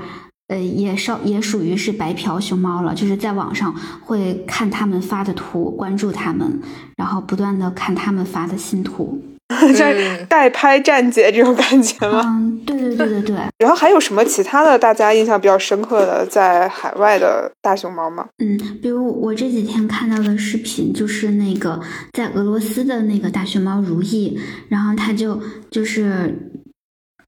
[0.49, 3.73] 呃，也稍也属于是白嫖熊猫了，就是在网上
[4.03, 6.59] 会看他们发的图，关注他们，
[6.97, 9.21] 然后不断的看他们发的新图。
[9.75, 12.21] 在代拍站姐这种感觉吗？
[12.23, 13.35] 嗯，对对对对对。
[13.57, 18.27] 然后还有什么其他的大家印象比较深刻的在海外的大熊猫吗？
[18.37, 21.79] 嗯，比如我这几天看到的视频，就是那个
[22.13, 25.39] 在俄罗斯的那个大熊猫如意，然后它就
[25.69, 26.48] 就是。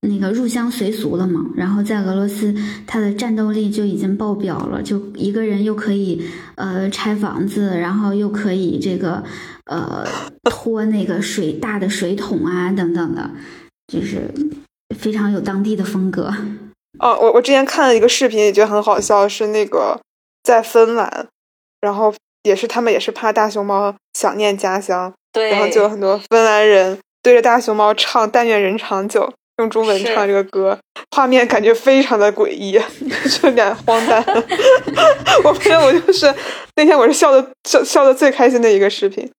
[0.08, 2.56] 那个入乡随俗了嘛，然后在俄罗斯，
[2.88, 9.24] 他的战斗力就已经爆表了，就一个人又可以呃拆房子，然后又可以这个
[9.66, 10.04] 呃
[10.46, 13.30] 拖那个水大的水桶啊等等的，
[13.94, 14.34] 就是
[14.98, 16.34] 非常有当地的风格。
[16.98, 20.02] 哦，我我之前看了一个视频，也觉得很好笑，是那个
[20.42, 21.28] 在芬兰，
[21.80, 29.22] 然后也是他们也是怕大熊猫想念家乡，对，然后就有很多芬兰人对着大熊猫唱《但愿人长久》。
[29.62, 30.78] 用中文唱这个歌，
[31.16, 32.74] 画面感觉非常的诡异，
[33.30, 34.24] 就有点荒诞。
[35.46, 36.34] 我觉得我就是
[36.76, 39.32] 那天我是笑的笑笑的最开心的一个视频。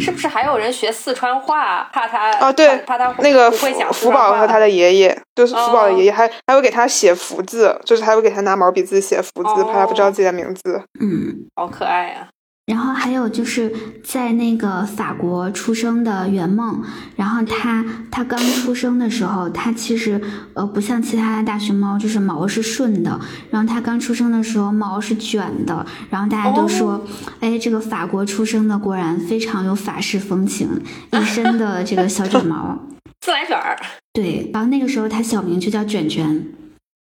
[0.00, 1.90] 是不是还有人学四川话？
[1.92, 2.50] 怕他啊？
[2.50, 10.80] 对，怕他那个福福宝和他的爷爷，就是福宝的爷爷，还还会给他写福字，就是还会给他拿毛笔字写福字，怕他不知道自己的名字。
[11.00, 12.28] 嗯，好可爱呀。
[12.66, 13.70] 然后还有就是
[14.02, 16.82] 在那个法国出生的圆梦，
[17.14, 20.18] 然后它它刚出生的时候，它其实
[20.54, 27.04] 呃不像其他的大熊猫，就是毛是顺的，然后它刚出生的时候毛是卷的，然后大家都说，
[27.40, 30.68] 哎，这个法国出生的果然非常有法式风情，
[31.12, 32.78] 一身的这个小卷毛，
[33.20, 33.78] 自来卷儿。
[34.14, 36.46] 对，然后那个时候它小名就叫卷卷。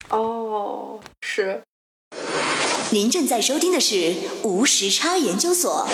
[0.10, 1.62] 哦，是。
[2.92, 5.88] 您正在收听的是无时差研究所。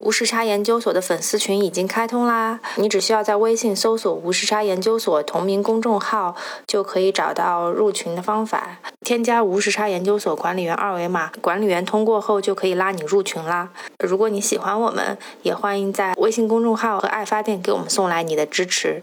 [0.00, 2.60] 无时差研究所的粉丝群已经开通啦！
[2.76, 6.36] 你只需要在微信搜索“无时差研究所”同名公众号，
[6.66, 8.76] 就可以找到入群的方法。
[9.00, 13.70] 添加无时差研究所管理员二维码，管理员通过后就可以拉你入群啦。
[14.00, 19.02] 如果你喜欢我们，也欢迎在微信公众号和爱发电给我们送来你的支持。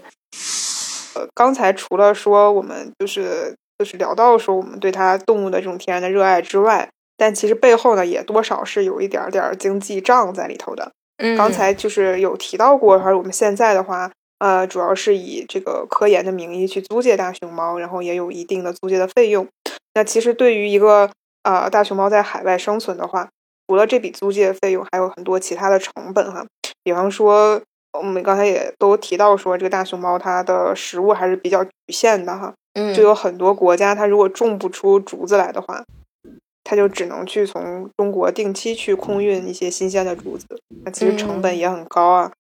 [1.16, 3.56] 呃，刚才除了说我们就是。
[3.78, 10.92] 就是聊到说我们对它动物的这种天然的热爱之外，但其实背后呢也多少是有一点点经济账在里头的。
[11.18, 19.48] 嗯，刚才就是有提到过，而我们现在的话，呃，主要是以这个科研的名义去租借大熊猫，然后也有一定的租借的费用。
[19.94, 21.10] 那其实对于一个
[21.44, 23.30] 呃大熊猫在海外生存的话，
[23.68, 26.46] 除了这笔租借费用，还有很多其他的成本哈。
[26.84, 27.62] 比方说，
[27.98, 32.54] 我们刚才也都提到说，这个大熊猫它的食物还是比较局限的哈。
[32.94, 35.84] 就有很多国家，它如果种不出竹子来的话，
[36.64, 40.46] 它就只能去从中国定期去空运一些新鲜的竹子，
[40.84, 42.32] 那其实成本也很高啊。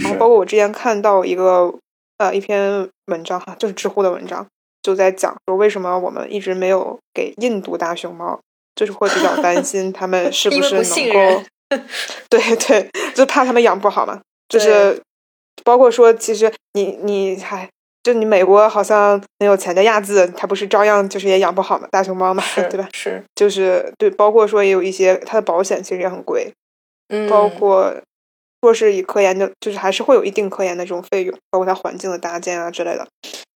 [0.00, 1.72] 然后包括我之前看到一个
[2.18, 4.46] 呃一篇文章哈，就是知乎的文章，
[4.82, 8.38] 就在讲说为什么我们一直没有给印度大熊猫，
[8.74, 11.44] 就是会比较担 心他们是不是能够，
[12.28, 15.00] 对 对，就怕他们养不好嘛，就是
[15.64, 17.68] 包括说其实你你还。
[18.02, 22.88] 就你美国好像很有钱的亚字，他不是照样就是也养不好嘛，大熊猫嘛，对吧？
[22.94, 26.52] 是，就是对，包括说也有一些它的保险其实也很贵，
[27.08, 27.94] 嗯，包括
[28.62, 33.06] 说是以科研的，就是还是会有一定科研的这种费用，包括它环境的搭建啊之类的，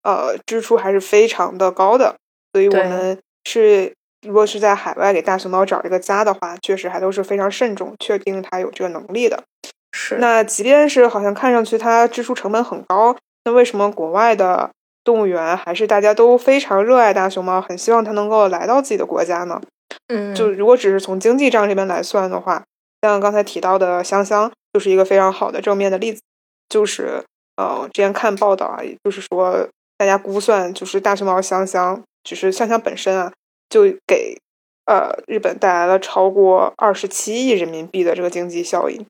[0.03, 2.15] 呃，支出还是非常的高的。
[2.51, 3.93] 所以我们是
[4.25, 9.43] 如果是在海外给大熊猫找一个家的话，确实还都是非常慎重，确定它有这个能力的。
[9.91, 13.15] 是那即便是好像看上去它支出成本很高，
[13.45, 14.69] 那为什么国外的
[15.03, 19.61] 动物园还是大家都非常热爱大熊猫，很希望它能够来到自己的国家呢？
[20.07, 22.63] 嗯，就如果只是从经济账这边来算的话，
[23.01, 26.21] 像刚才提到的香香就是一个非常好的正面的例子。
[26.67, 27.23] 就是
[27.55, 29.67] 呃，之前看报道啊，也就是说
[29.97, 33.33] 大家估算，就是大熊猫香香，就是香香本身啊，
[33.69, 34.37] 就给
[34.85, 39.03] 呃日本带来了超过二十七亿人民币的这个经济效益。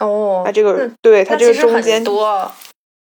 [0.00, 2.52] 哦，那这个嗯对它这个中间多，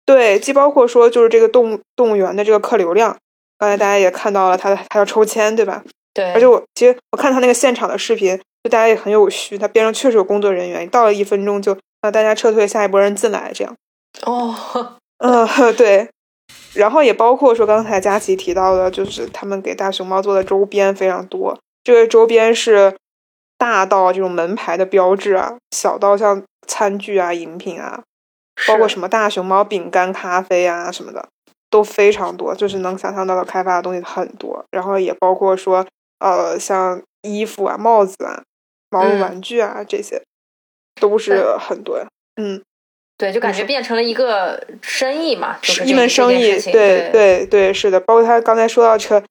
[0.06, 3.18] 对，既包括说就是这个动物动物园的这个客流量，
[3.58, 5.84] 刚才大家也看到了，它的它要抽签，对吧？
[6.14, 13.76] 对，而且我其实我看他那个现场的视频，就大家也很有序，他边上确实有工作人员，到了一分钟就让大家撤退，下一波人进来，这样。
[14.26, 14.56] 哦，
[15.18, 16.10] 嗯， 对。
[16.74, 22.96] 然后也包括说刚才佳琪提到的，就是他们给大熊猫做的周边非常多，这个周边是
[23.58, 28.04] 大到这种门牌的标志啊，小到像餐具啊、饮品啊，
[28.68, 31.28] 包括什么大熊猫饼干、咖啡啊什么的，
[31.70, 34.64] 都非常多，就是能想象到的开发的东西很多。
[34.72, 35.86] 然后也包括说，
[36.20, 38.44] 呃，像衣服啊、帽子啊、
[38.90, 40.22] 毛绒嗯玩具啊、这些，
[41.00, 42.06] 都是很多。
[42.38, 42.62] 嗯，
[43.18, 48.00] 对，就感觉变成了一个生意嘛，就是一门生意对对对，是的。
[48.00, 49.26] 包括他刚才说到这个，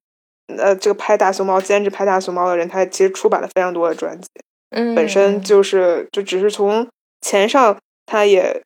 [0.59, 4.29] 呃，这个拍大熊猫、兼职拍大熊猫的人，他其实出版了非常多的专辑。
[4.71, 6.87] 嗯，本身就是就只是从
[7.21, 8.63] 钱上，他也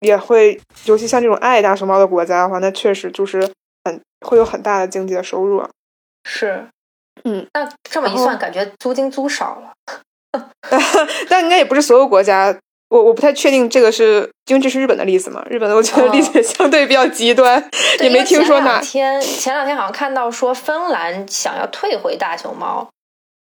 [0.00, 3.40] 也会，尤其像这种爱大熊猫的国家的话，那确实就是
[3.84, 5.68] 很会有很大的经济的收入啊。
[6.24, 6.66] 是，
[7.24, 9.72] 嗯，那这么一算，感觉租金租少了。
[11.28, 12.56] 但应该也不是所有国家，
[12.88, 15.44] 我我不太确定这个是因为这是日本的例子嘛？
[15.50, 17.60] 日本的我觉得哦例子相对比较极端，
[17.98, 22.88] 对也没听说哪天前两天好像看到说芬兰想要退回大熊猫，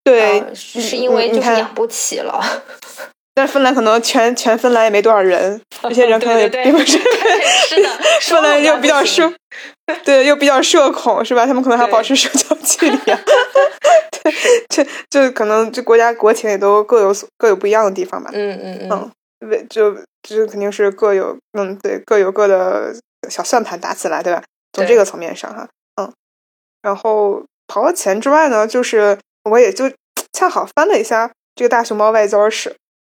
[0.04, 2.40] 对，呃是因为就是养不起了。
[3.36, 6.96] 但是芬兰可能全全芬兰也没多少人， 这些人可能也并不是
[7.68, 7.88] 是的，
[8.22, 9.30] 芬兰人又比较社，
[10.02, 11.44] 对，又比较社恐，是吧？
[11.44, 13.20] 他们可能还对保持社交距离啊。
[14.24, 14.32] 对，
[14.70, 18.30] 这就可能这国家国情也都各有所各有不一样的地方吧。
[18.32, 22.94] 嗯嗯嗯嗯，为就就肯定是各有嗯对各有各的
[23.28, 24.42] 小算盘打起来，对吧？
[24.72, 25.68] 从这个层面上哈，
[26.00, 26.10] 嗯，
[26.80, 29.18] 然后刨了钱之外呢，就是
[29.50, 29.90] 我也就
[30.32, 32.74] 恰好翻了一下这个大熊猫外交史。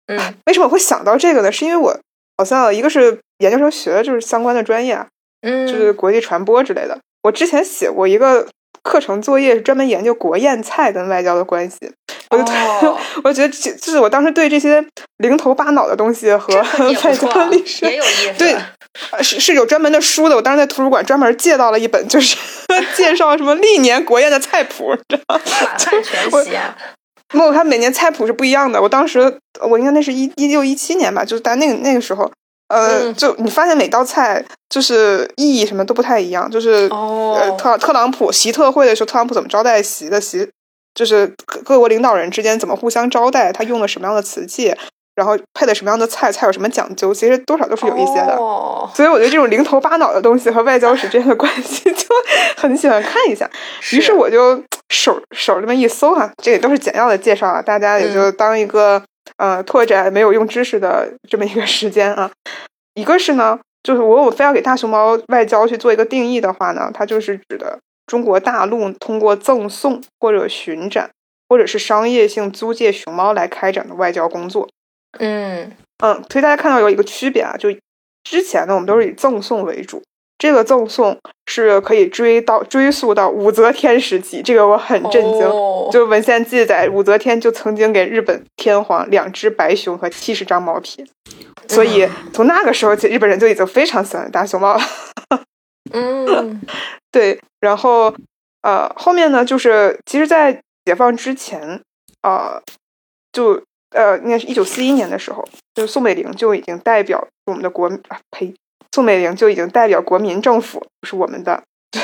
[0.08, 1.50] 嗯为什么我会想到这个呢？
[1.50, 1.98] 是因为我
[2.38, 5.06] 好像一个是研究生学的就是相关的专业啊，
[5.42, 6.98] 嗯，就是国际传播之类的。
[7.22, 8.46] 我之前写过一个
[8.82, 11.92] 课程作业，是专门研究国宴菜跟外交的关系。
[12.30, 12.52] 我就、
[12.88, 14.84] 哦 我觉得这就是我当时对这些
[15.18, 18.34] 零头八脑的东西和外交历史也有意思。
[18.38, 18.56] 对
[19.12, 20.34] 呃是是有专门的书的。
[20.34, 22.36] 我当时在图书馆专门借到了一本，就是
[22.96, 25.40] 介绍什么历年国宴的菜谱，你知道吗？
[25.44, 26.76] 满汉全席啊。
[27.34, 28.80] 没有，它每年菜谱是不一样的。
[28.80, 32.30] 我当时我应该那是一一六一七年吧，就是在那个那个时候，
[32.68, 40.48] 呃，嗯就你发现每道菜就是意义什么都不太一样，就是、哦呃特特朗普习特会的时候，特朗普怎么招待习的习，
[40.94, 44.74] 就是各各国领导人之间怎么互相招待，他用了什么样的瓷器，
[45.16, 48.36] 然后配的什么样的菜，菜有什么讲究，其实多少都是有一些的。
[48.36, 52.06] 哦，所以我觉得这种零头八脑的东西和外交史之间的关系 就
[52.56, 53.50] 很喜欢看一下。
[53.92, 59.02] 于是我就手手这么一搜哈，这也都是简要的介绍啊，大家也就当一个、
[59.38, 62.30] 呃拓展没有用知识的这么一个时间啊。
[62.94, 71.10] 一个是呢，就是我我非要给大熊猫外交去做一个定义的话呢，它就是指的中国大陆通过赠送或者巡展
[71.48, 74.68] 或者是商业性租借熊猫来开展的外交工作。
[75.18, 75.72] 嗯
[76.04, 77.68] 嗯，所以大家看到有一个区别啊，就
[78.24, 80.02] 之前呢，我们都是以赠送为主，
[80.38, 85.42] 这个赠送是可以追到追溯到武则天时期，这个我很震惊。
[85.42, 85.62] 哦
[85.92, 91.08] 就文献记载，武则天就曾经给日本天皇两只白熊和七十张毛皮，
[91.68, 94.80] 所以从那个时候起，日本人就已经非常喜欢大熊猫了。
[95.92, 96.60] 嗯
[97.12, 98.12] 对，然后
[98.62, 101.80] 呃，后面呢，就是其实，在解放之前，
[102.22, 102.60] 呃，
[103.30, 103.62] 就
[103.96, 105.42] 呃，应该是一九四一年的时候，
[105.74, 108.54] 就是宋美龄就已经代表我们的国啊呸，
[108.92, 111.62] 宋美龄就已经代表国民政府，不是我们的，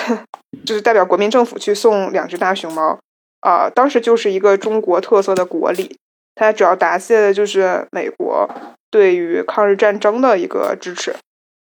[0.64, 2.98] 就是代表国民政府去送两只大熊猫。
[3.40, 5.98] 啊，当时就是一个中国特色的国礼，
[6.34, 8.48] 它主要答谢的就是美国
[8.90, 11.14] 对于抗日战争的一个支持，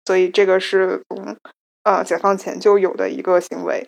[0.05, 1.38] 所以这个是从
[1.84, 3.88] 呃解放前就有的一个行为。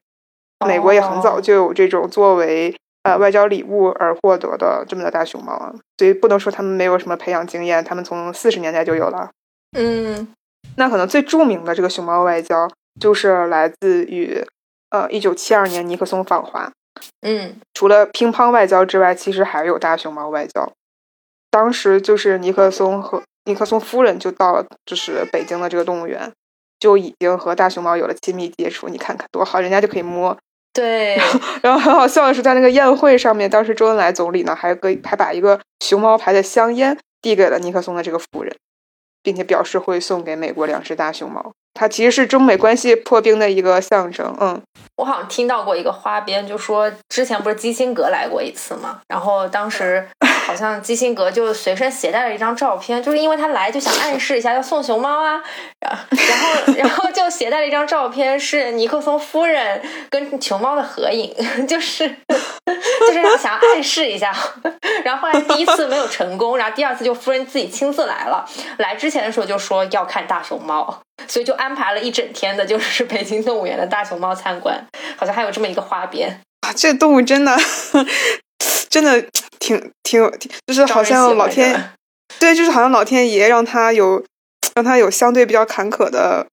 [0.65, 9.29] 美国也很早就有这种作为呃外交礼物而获得的这么的大熊猫啊，所以不能说他们没有什么培养经验，他们从四十年代就有了。
[9.77, 10.33] 嗯，
[10.75, 12.67] 那可能最著名的这个熊猫外交
[12.99, 14.45] 就是来自于
[14.89, 16.71] 呃一九七二年尼克松访华。
[17.21, 20.71] 嗯，除了乒乓外交之外，其实还有大熊猫外交。
[21.49, 26.31] 当时就是尼克松和尼克松夫人就到了，就是北京的这个动物园，
[26.79, 28.89] 就已经和大熊猫有了亲密接触。
[28.89, 30.37] 你看看多好，人家就可以摸。
[30.79, 31.19] 对。
[31.61, 38.55] 然后很好笑的是，在那个宴会上面，当时周恩来总理呢还给还把一个熊猫牌的香烟递给了尼克松的这个夫人，
[39.21, 41.51] 并且表示会送给美国两只大熊猫。
[41.73, 44.35] 它其实是中美关系破冰的一个象征。
[44.39, 44.61] 嗯，
[44.97, 50.05] 我好像听到过一个花边，就说之前不是基辛格来过一次嘛，然后当时
[50.49, 55.39] 好像基辛格就随身携带了一张照片， 就是因为他来就想暗示一下要送熊猫啊，
[55.79, 55.95] 然
[56.39, 59.79] 后然后就携带了一张照片，是尼克松夫人
[60.09, 61.31] 跟熊猫的合影，
[61.67, 64.35] 就是 就是想暗示一下。
[65.03, 68.43] 然后后来第一次没有成功，然后第二次就夫人自己亲自来了，
[68.79, 70.99] 来之前的时候就说要看大熊猫。
[71.27, 74.81] 所以就安排了一整天的，就是北京动物园的大熊猫参观，
[75.17, 76.71] 好像还有这么一个花边啊！
[76.73, 77.55] 这动物真的，
[78.89, 79.21] 真的
[79.59, 81.91] 挺挺挺，就是好像老天，
[82.39, 84.23] 对，就是好像老天爷让他有，
[84.75, 86.47] 让他有相对比较坎坷的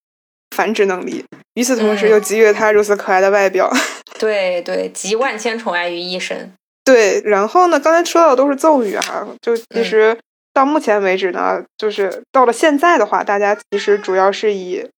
[0.57, 3.73] 繁殖能力，与此同时又给予了他如此可爱的外表。
[4.19, 6.53] 对对，集万千宠爱于一身。
[6.85, 10.19] 对，然后呢，刚才说到的都是奏语哈，就其实。
[10.55, 14.89] 到目前为止呢，就是到了现在的话，大家其实主要是以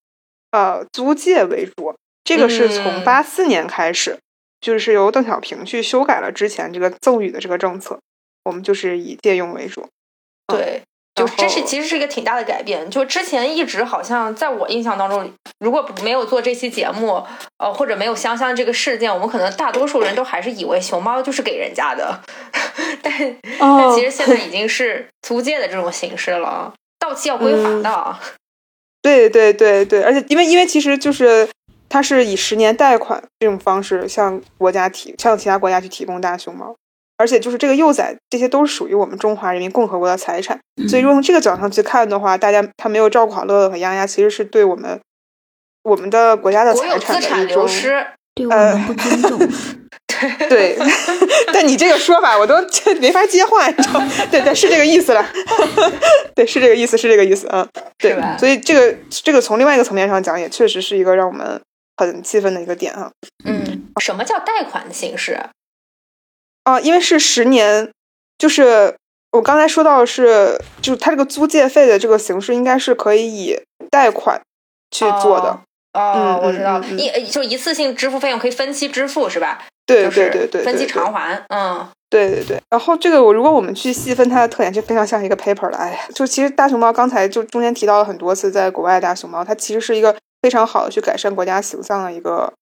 [0.53, 1.97] 呃租借为主。
[2.23, 4.17] 这个是从八四年开始，
[4.61, 7.99] 就是由邓小平去修改了之前这个赠与的这个政策，
[8.45, 9.87] 我们就是以借用为主。
[10.47, 10.83] 对。
[11.15, 15.29] 就这是其实是一个挺大的改变，就之前一直好像在我印象当中，
[15.59, 17.21] 如果没有做这期节目，
[17.57, 22.21] 呃，或者没有香香这个事件，我们可能大多数人都还是以为熊猫就是给人家的，
[23.03, 28.17] 但但其实现在已经是租借的这种形式了，到期要归还的。
[29.03, 31.49] 对对对对，而且因为因为其实就是
[31.89, 36.75] 它是以十年贷款这种方式向国家提向其他国家去提供大熊猫。
[37.21, 40.57] 而且就是这个幼崽，这些都是属于我们中华人民共和国的财产，
[40.89, 45.01] 所以如果从这个角度上去看的话，大家他没有照顾好乐乐和丫丫，其实是对我们
[45.83, 47.67] 我们的国家的财产的一种
[48.37, 49.37] 对我们不尊重。
[50.49, 50.79] 对，
[51.53, 52.55] 但你这个说法我都
[53.01, 54.01] 没法接话，你知道？
[54.31, 55.25] 对对，是这个意思了。
[56.37, 57.67] 对，是这个意思，是这个意思啊。
[57.99, 61.61] 对，所以这个这个从另外一个层面上讲，也确实是一个让我们
[61.99, 63.11] 很气愤的一个点啊。
[63.45, 65.39] 嗯，什么叫贷款的形式？
[66.65, 67.91] 啊，因为是十年，
[68.39, 68.95] 就是
[69.33, 74.41] 我刚才说到是，就是它这个租借费的这个形式，应该是可以以贷款
[74.91, 75.61] 去做的。
[75.95, 79.67] 哦，我知道，一就一次性支付费用可以分期支付，是吧？
[79.87, 81.43] 对对对对，分期偿还。
[81.49, 82.63] 嗯，对对对。
[82.69, 85.79] 然后这个我如果我们去细分它的特点，就非常像一个 paper 了。
[85.79, 92.53] 哎呀，就其实大熊猫刚才就中间提到了很多次，在国外大熊猫它其实是一个非常好的去改善国家形象的一个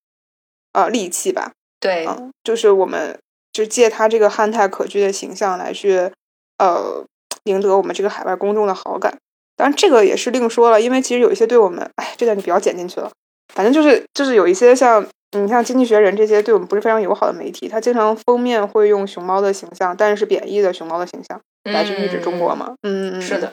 [0.73, 1.53] 呃利器吧。
[1.81, 3.19] 对，嗯，就是我们。
[3.53, 6.13] 就借他这个憨态可掬的形象来去，
[6.59, 7.03] 呃，
[7.45, 9.17] 赢得我们这个海外公众的好感。
[9.57, 13.11] 当然，这个也是另说了，因为其实有一些对我们，哎，这段就不要剪进去了。
[13.55, 15.03] 反正就是就是有一些像
[15.33, 22.75] 你像《经济学人》这些对我们不是非常友好的媒体，它经常封面会用熊猫的形象，但是贬义的熊猫的形象来去喻指中国嘛。
[22.83, 23.51] 嗯嗯，是的，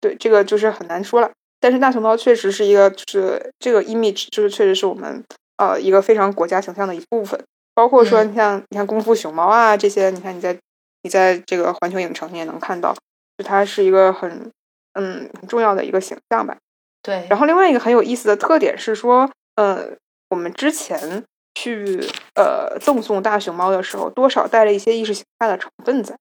[0.00, 1.30] 对，这个就是很难说了。
[1.60, 5.22] 但是大熊猫确实是一个，就是这个 image，就是确实是我们
[5.56, 7.42] 呃一个非常国家形象的一部分。
[7.74, 10.58] 包括说，你像你看《功夫熊猫》啊这些，你看你在
[11.02, 12.92] 你在这个环球影城你也能看到，
[13.36, 14.50] 就它是一个很
[14.94, 16.56] 嗯很重要的一个形象吧。
[17.02, 17.24] 对。
[17.30, 19.90] 然后另外一个很有意思的特点是说，呃，
[20.30, 21.22] 我们之前
[21.54, 22.04] 去
[22.34, 26.16] 呃赠送大熊猫的时候，多少带了一些意识形态的成分在。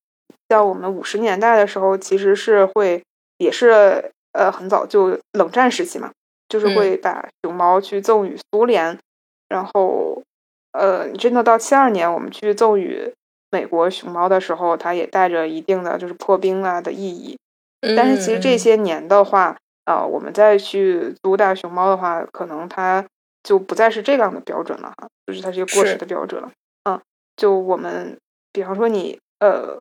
[0.49, 3.03] 像我们五十年代的时候，其实是会
[3.39, 6.11] 也是呃很早就冷战时期嘛，
[6.47, 8.97] 就是会把熊猫去赠予苏联，
[9.49, 10.21] 然后。
[10.73, 13.11] 呃，真的到七二年，我们去赠予
[13.49, 17.35] 美国熊猫的时候，它也带着一定的就是破冰啊的意义。
[17.95, 23.03] 但是其实这些年的话，呃，我们再去租大熊猫的话，可能它
[23.41, 26.51] 就不再是这样的标准了哈，就是它是一个过时的标准了。
[26.87, 27.01] 嗯，
[27.35, 28.15] 就我们
[28.51, 29.79] 比方说你呃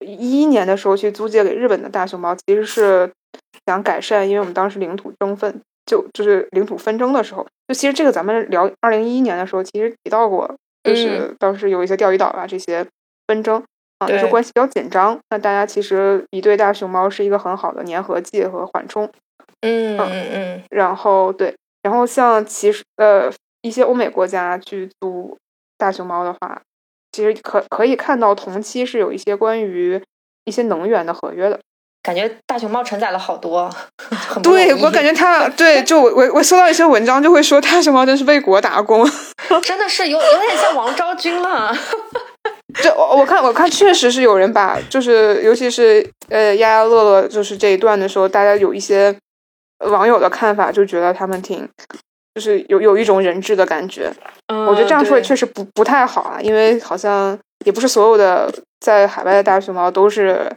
[0.00, 3.10] 一一年的时候去租借给日本的大熊猫，其实是
[3.66, 12.86] 想改善，因为我们当时领土争分就就是领土纷争的时候，就其实这个咱们聊二零一一年的时候，其实提到过，就是当时有一些钓鱼岛啊这些
[13.26, 13.62] 纷争
[13.98, 15.18] 啊，就是关系比较紧张。
[15.30, 19.10] 那大家其实一对大熊猫是一个很好的粘合剂和缓冲。
[19.62, 20.62] 嗯嗯嗯。
[20.70, 23.30] 然后对，然后像其实呃
[23.62, 25.36] 一些欧美国家去租
[25.78, 26.60] 大熊猫的话，
[27.12, 30.00] 其实可可以看到同期是有一些关于
[30.44, 31.58] 一些能源的合约的。
[32.04, 33.74] 感觉大熊猫承载了好多，
[34.42, 39.08] 对我感觉它对，就我我我搜到一些文章就会说大熊猫真是为国打工，
[39.64, 41.74] 真的是有有点像王昭君了。
[42.82, 49.16] 这我我看我看确实是有人把，就是尤其是呃丫丫乐乐就是这一段的时候，大家有一些
[49.78, 51.66] 网友的看法，就觉得他们挺
[52.34, 54.12] 就是有有一种人质的感觉。
[54.48, 60.54] 嗯，我觉得这样说也确实不不太好啊，因为好像也不是所有的在海外的大熊猫都是。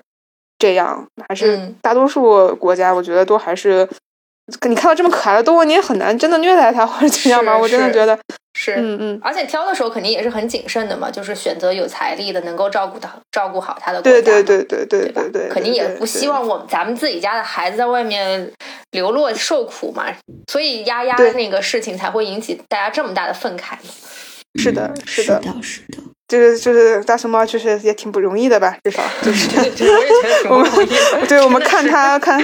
[0.60, 3.88] 这样还是大多数国家，我觉得都还是，
[4.68, 7.58] 你看到这么可爱的动物，你也很难真的虐待它或者怎样吧？
[7.58, 8.18] 我真的觉得
[8.54, 9.20] 是，嗯嗯。
[9.22, 18.52] 而且挑的时候肯定也是很谨慎的嘛，就是选择有财力的，能够照顾到照顾好它的国家，对对对对对对对，肯定也不希望我咱们自己家的孩子在外面
[18.92, 20.06] 流落受苦嘛，
[20.52, 23.90] 所以丫丫那个事情才会引起大家这么大的愤慨嘛。
[24.56, 25.98] 是的，是的，是的。
[26.28, 28.76] 就是就是大熊猫，就是也挺不容易的吧？
[28.84, 29.86] 至少 就是，我也觉
[30.24, 30.90] 得挺不容易。
[31.28, 32.42] 对我们看他看，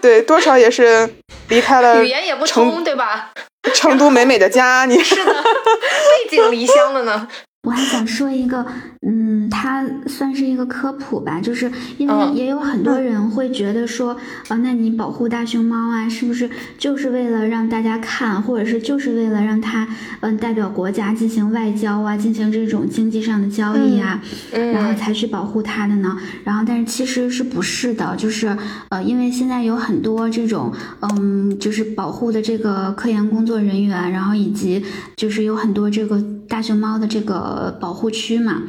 [0.00, 1.08] 对多少也是
[1.48, 3.30] 离开了语言也不通，对吧？
[3.74, 5.32] 成都美美的家，你是的，
[6.30, 7.28] 背井离乡了呢。
[7.66, 8.64] 我还想说一个，
[9.06, 9.25] 嗯，
[9.66, 16.48] 它算是一个科普吧，就是因为也有很多人会觉得说，啊，那你保护大熊猫啊，是不是
[16.78, 19.88] 就是为了让大家看，或者是就是为了让它，
[20.20, 26.16] 嗯，代表国家进行外交啊，进行这种经济上的交易啊，然后才去保护它的呢？
[26.44, 28.56] 然后，但是其实是不是的，就是
[28.90, 34.84] 呃，因为现在有很多这种，嗯，就是保护的这个科研工作人员，然后以及
[35.16, 37.56] 就是有很多这个大熊猫的这个。
[37.56, 38.62] 呃，保护区嘛，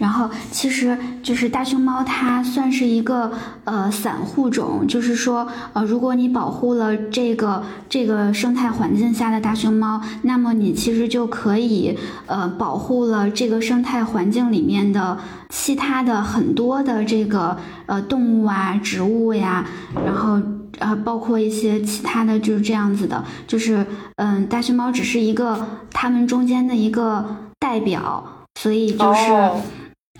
[0.00, 3.30] 然后其实就是大熊猫，它算是一个
[3.64, 15.18] 呃散户种，就是说呃，如果你保护了这个这个生态环境下的大熊猫，那么你其实就可以呃保护了这个生态环境里面的
[15.50, 19.66] 其他的很多的这个呃动物啊、植物呀，
[20.06, 20.40] 然后
[20.78, 23.84] 呃包括一些其他的就是这样子的，就是
[24.16, 27.36] 嗯，大熊猫只是一个它们中间的一个。
[27.60, 28.24] 代表，
[28.58, 29.50] 所以就是，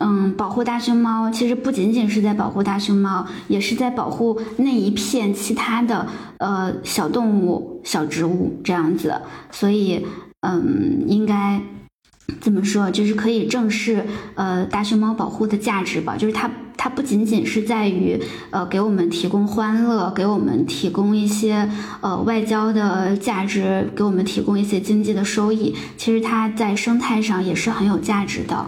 [0.02, 6.06] 嗯，保护大熊猫，其实不仅仅是在保护大熊猫，也是在保护那一片其他的
[6.38, 9.20] 呃小动物、小植物这样子。
[9.50, 10.06] 所以，
[10.40, 11.60] 嗯，应该
[12.40, 16.16] 怎么说，就是可以正视呃大熊猫保护的价值吧。
[16.16, 21.70] 就是它，它不仅仅是在于呃给我们提供欢乐，给我们提供一些
[22.00, 25.76] 呃外交的价值，给我们提供一些经济的收益。
[25.98, 28.66] 其实它在生态上也是很有价值的。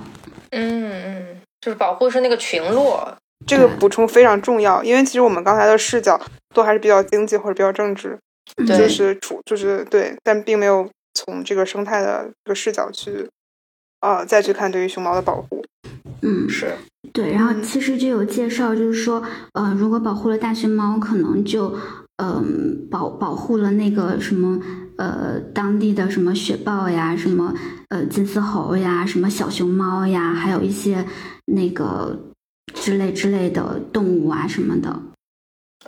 [0.53, 3.15] 嗯嗯，就是保护是那个群落，
[3.47, 6.21] 这个补充非常重要，因为其实我们刚才的视角
[6.55, 8.19] 都还是比较经济或者比较政治，
[8.67, 13.29] 就是处就是对，但并没有从这个生态的这个视角去
[14.01, 15.65] 啊再去看对于熊猫的保护。
[16.23, 16.73] 嗯，是
[17.13, 17.33] 对。
[17.33, 19.23] 然后其实就有介绍，就是说，
[19.55, 21.77] 呃，如果保护了大熊猫，可能就
[22.17, 24.61] 嗯保保护了那个什么。
[24.99, 27.53] 呃，当地的什么雪豹呀，什么
[27.89, 31.05] 呃金丝猴呀，什么小熊猫呀，还有一些
[31.47, 32.17] 那个
[32.75, 35.01] 之类之类的动物啊什么的。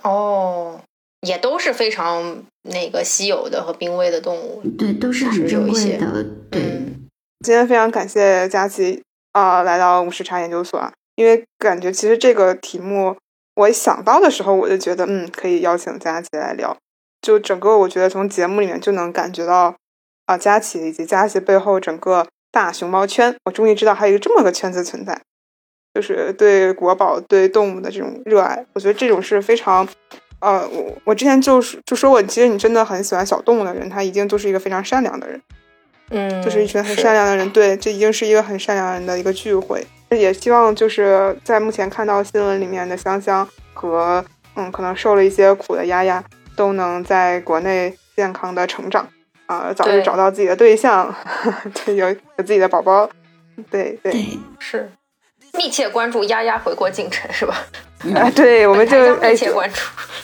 [0.02, 0.80] 哦，
[1.20, 4.62] 也都是非常那个稀有的和濒危的动物。
[4.76, 6.24] 对，都是很珍贵的。
[6.50, 6.82] 对。
[7.44, 9.02] 今天非常感谢佳琪
[9.32, 13.14] 啊，来到五十茶研究所啊，因为感觉其实这个题目
[13.54, 16.76] 我想到的时候，我就觉得嗯，可以邀请佳琪来聊。
[17.22, 19.74] 就整个，我觉得从节目里面就能感觉到，
[20.26, 25.18] 啊，佳琪以及佳琪背后整个大熊猫圈，我终于知道还有一个这么个圈子存在，
[25.94, 28.66] 就是对国宝、对动物的这种热爱。
[28.74, 29.88] 我觉得这种是非常，
[30.40, 35.40] 呃，我我之前就是就说我，其实你真的很喜欢小动物的人，他一定都是一个非常善良的人，
[36.10, 37.48] 嗯，就是一群很善良的人。
[37.50, 39.86] 对，这已经是一个很善良人的一个聚会。
[40.10, 44.24] 也希望就是在目前看到新闻里面的香香和
[44.54, 46.22] 嗯，可能受了一些苦的丫丫。
[46.56, 49.08] 都能在国内健康的成长，
[49.46, 51.12] 啊，早日找到自己的对象，
[51.84, 53.10] 对，有有自己的宝宝，
[53.72, 54.88] 对对是，
[55.54, 57.56] 密切关注丫丫回国进程是吧？
[58.14, 59.68] 啊，对，我们就密切关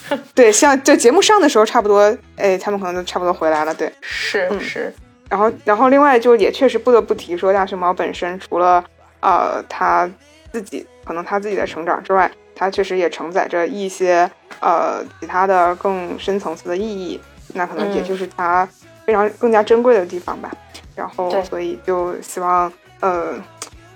[0.08, 4.94] 注，对，像就节目上的时候差不多，哎，他们可能都差不多回来了，对，是是，
[5.30, 8.84] 然后然后另外就也确实不得不提说大熊猫本身除了
[9.20, 10.10] 呃它
[10.52, 12.30] 自己可能它自己的成长之外。
[12.54, 17.18] 它确实也承载着一些呃其他的更深层次的意义
[17.54, 18.68] 那可能也就是它
[19.06, 20.50] 非常更加珍贵的地方吧。
[20.94, 22.70] 然后，所以就希望
[23.00, 23.42] 呃。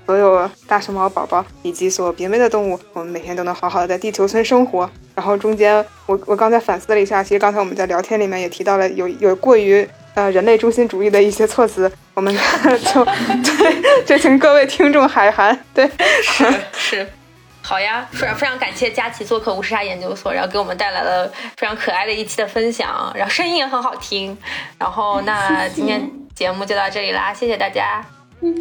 [0.07, 4.89] 所有大熊猫宝宝以及所有濒危的动物，我们每天都能好好的在地球村生活。
[5.15, 12.35] 然后中间，我我刚才反思了一下，其实刚才我们在聊天里面也提到了有有过于呃人类中心主义的一些措辞，我们
[12.93, 15.59] 就对就请各位听众海涵。
[15.73, 15.89] 对，
[16.23, 17.09] 是是，
[17.63, 24.37] 好呀，非常非常感谢佳琪做客无时差研究所，然后给我们带来了非常可爱的一期的分享，然后声音也很好听。
[24.79, 28.05] 然后那 今天节目就到这里啦，谢谢大家。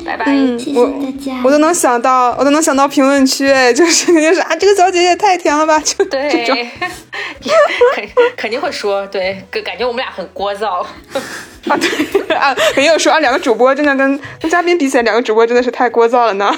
[0.06, 0.26] 拜拜！
[0.58, 1.42] 谢谢大家。
[1.44, 6.58] 我都能想到，我都能想到评论区，就是 肯定是啊，这个小姐姐太甜了吧，就对，这种，
[7.96, 10.86] 肯肯定会说，对，感觉我们俩很聒噪
[11.68, 16.56] 啊，对啊，没有说啊，两个主播真的跟跟嘉宾比起来，两个主播真的是太聒噪了呢。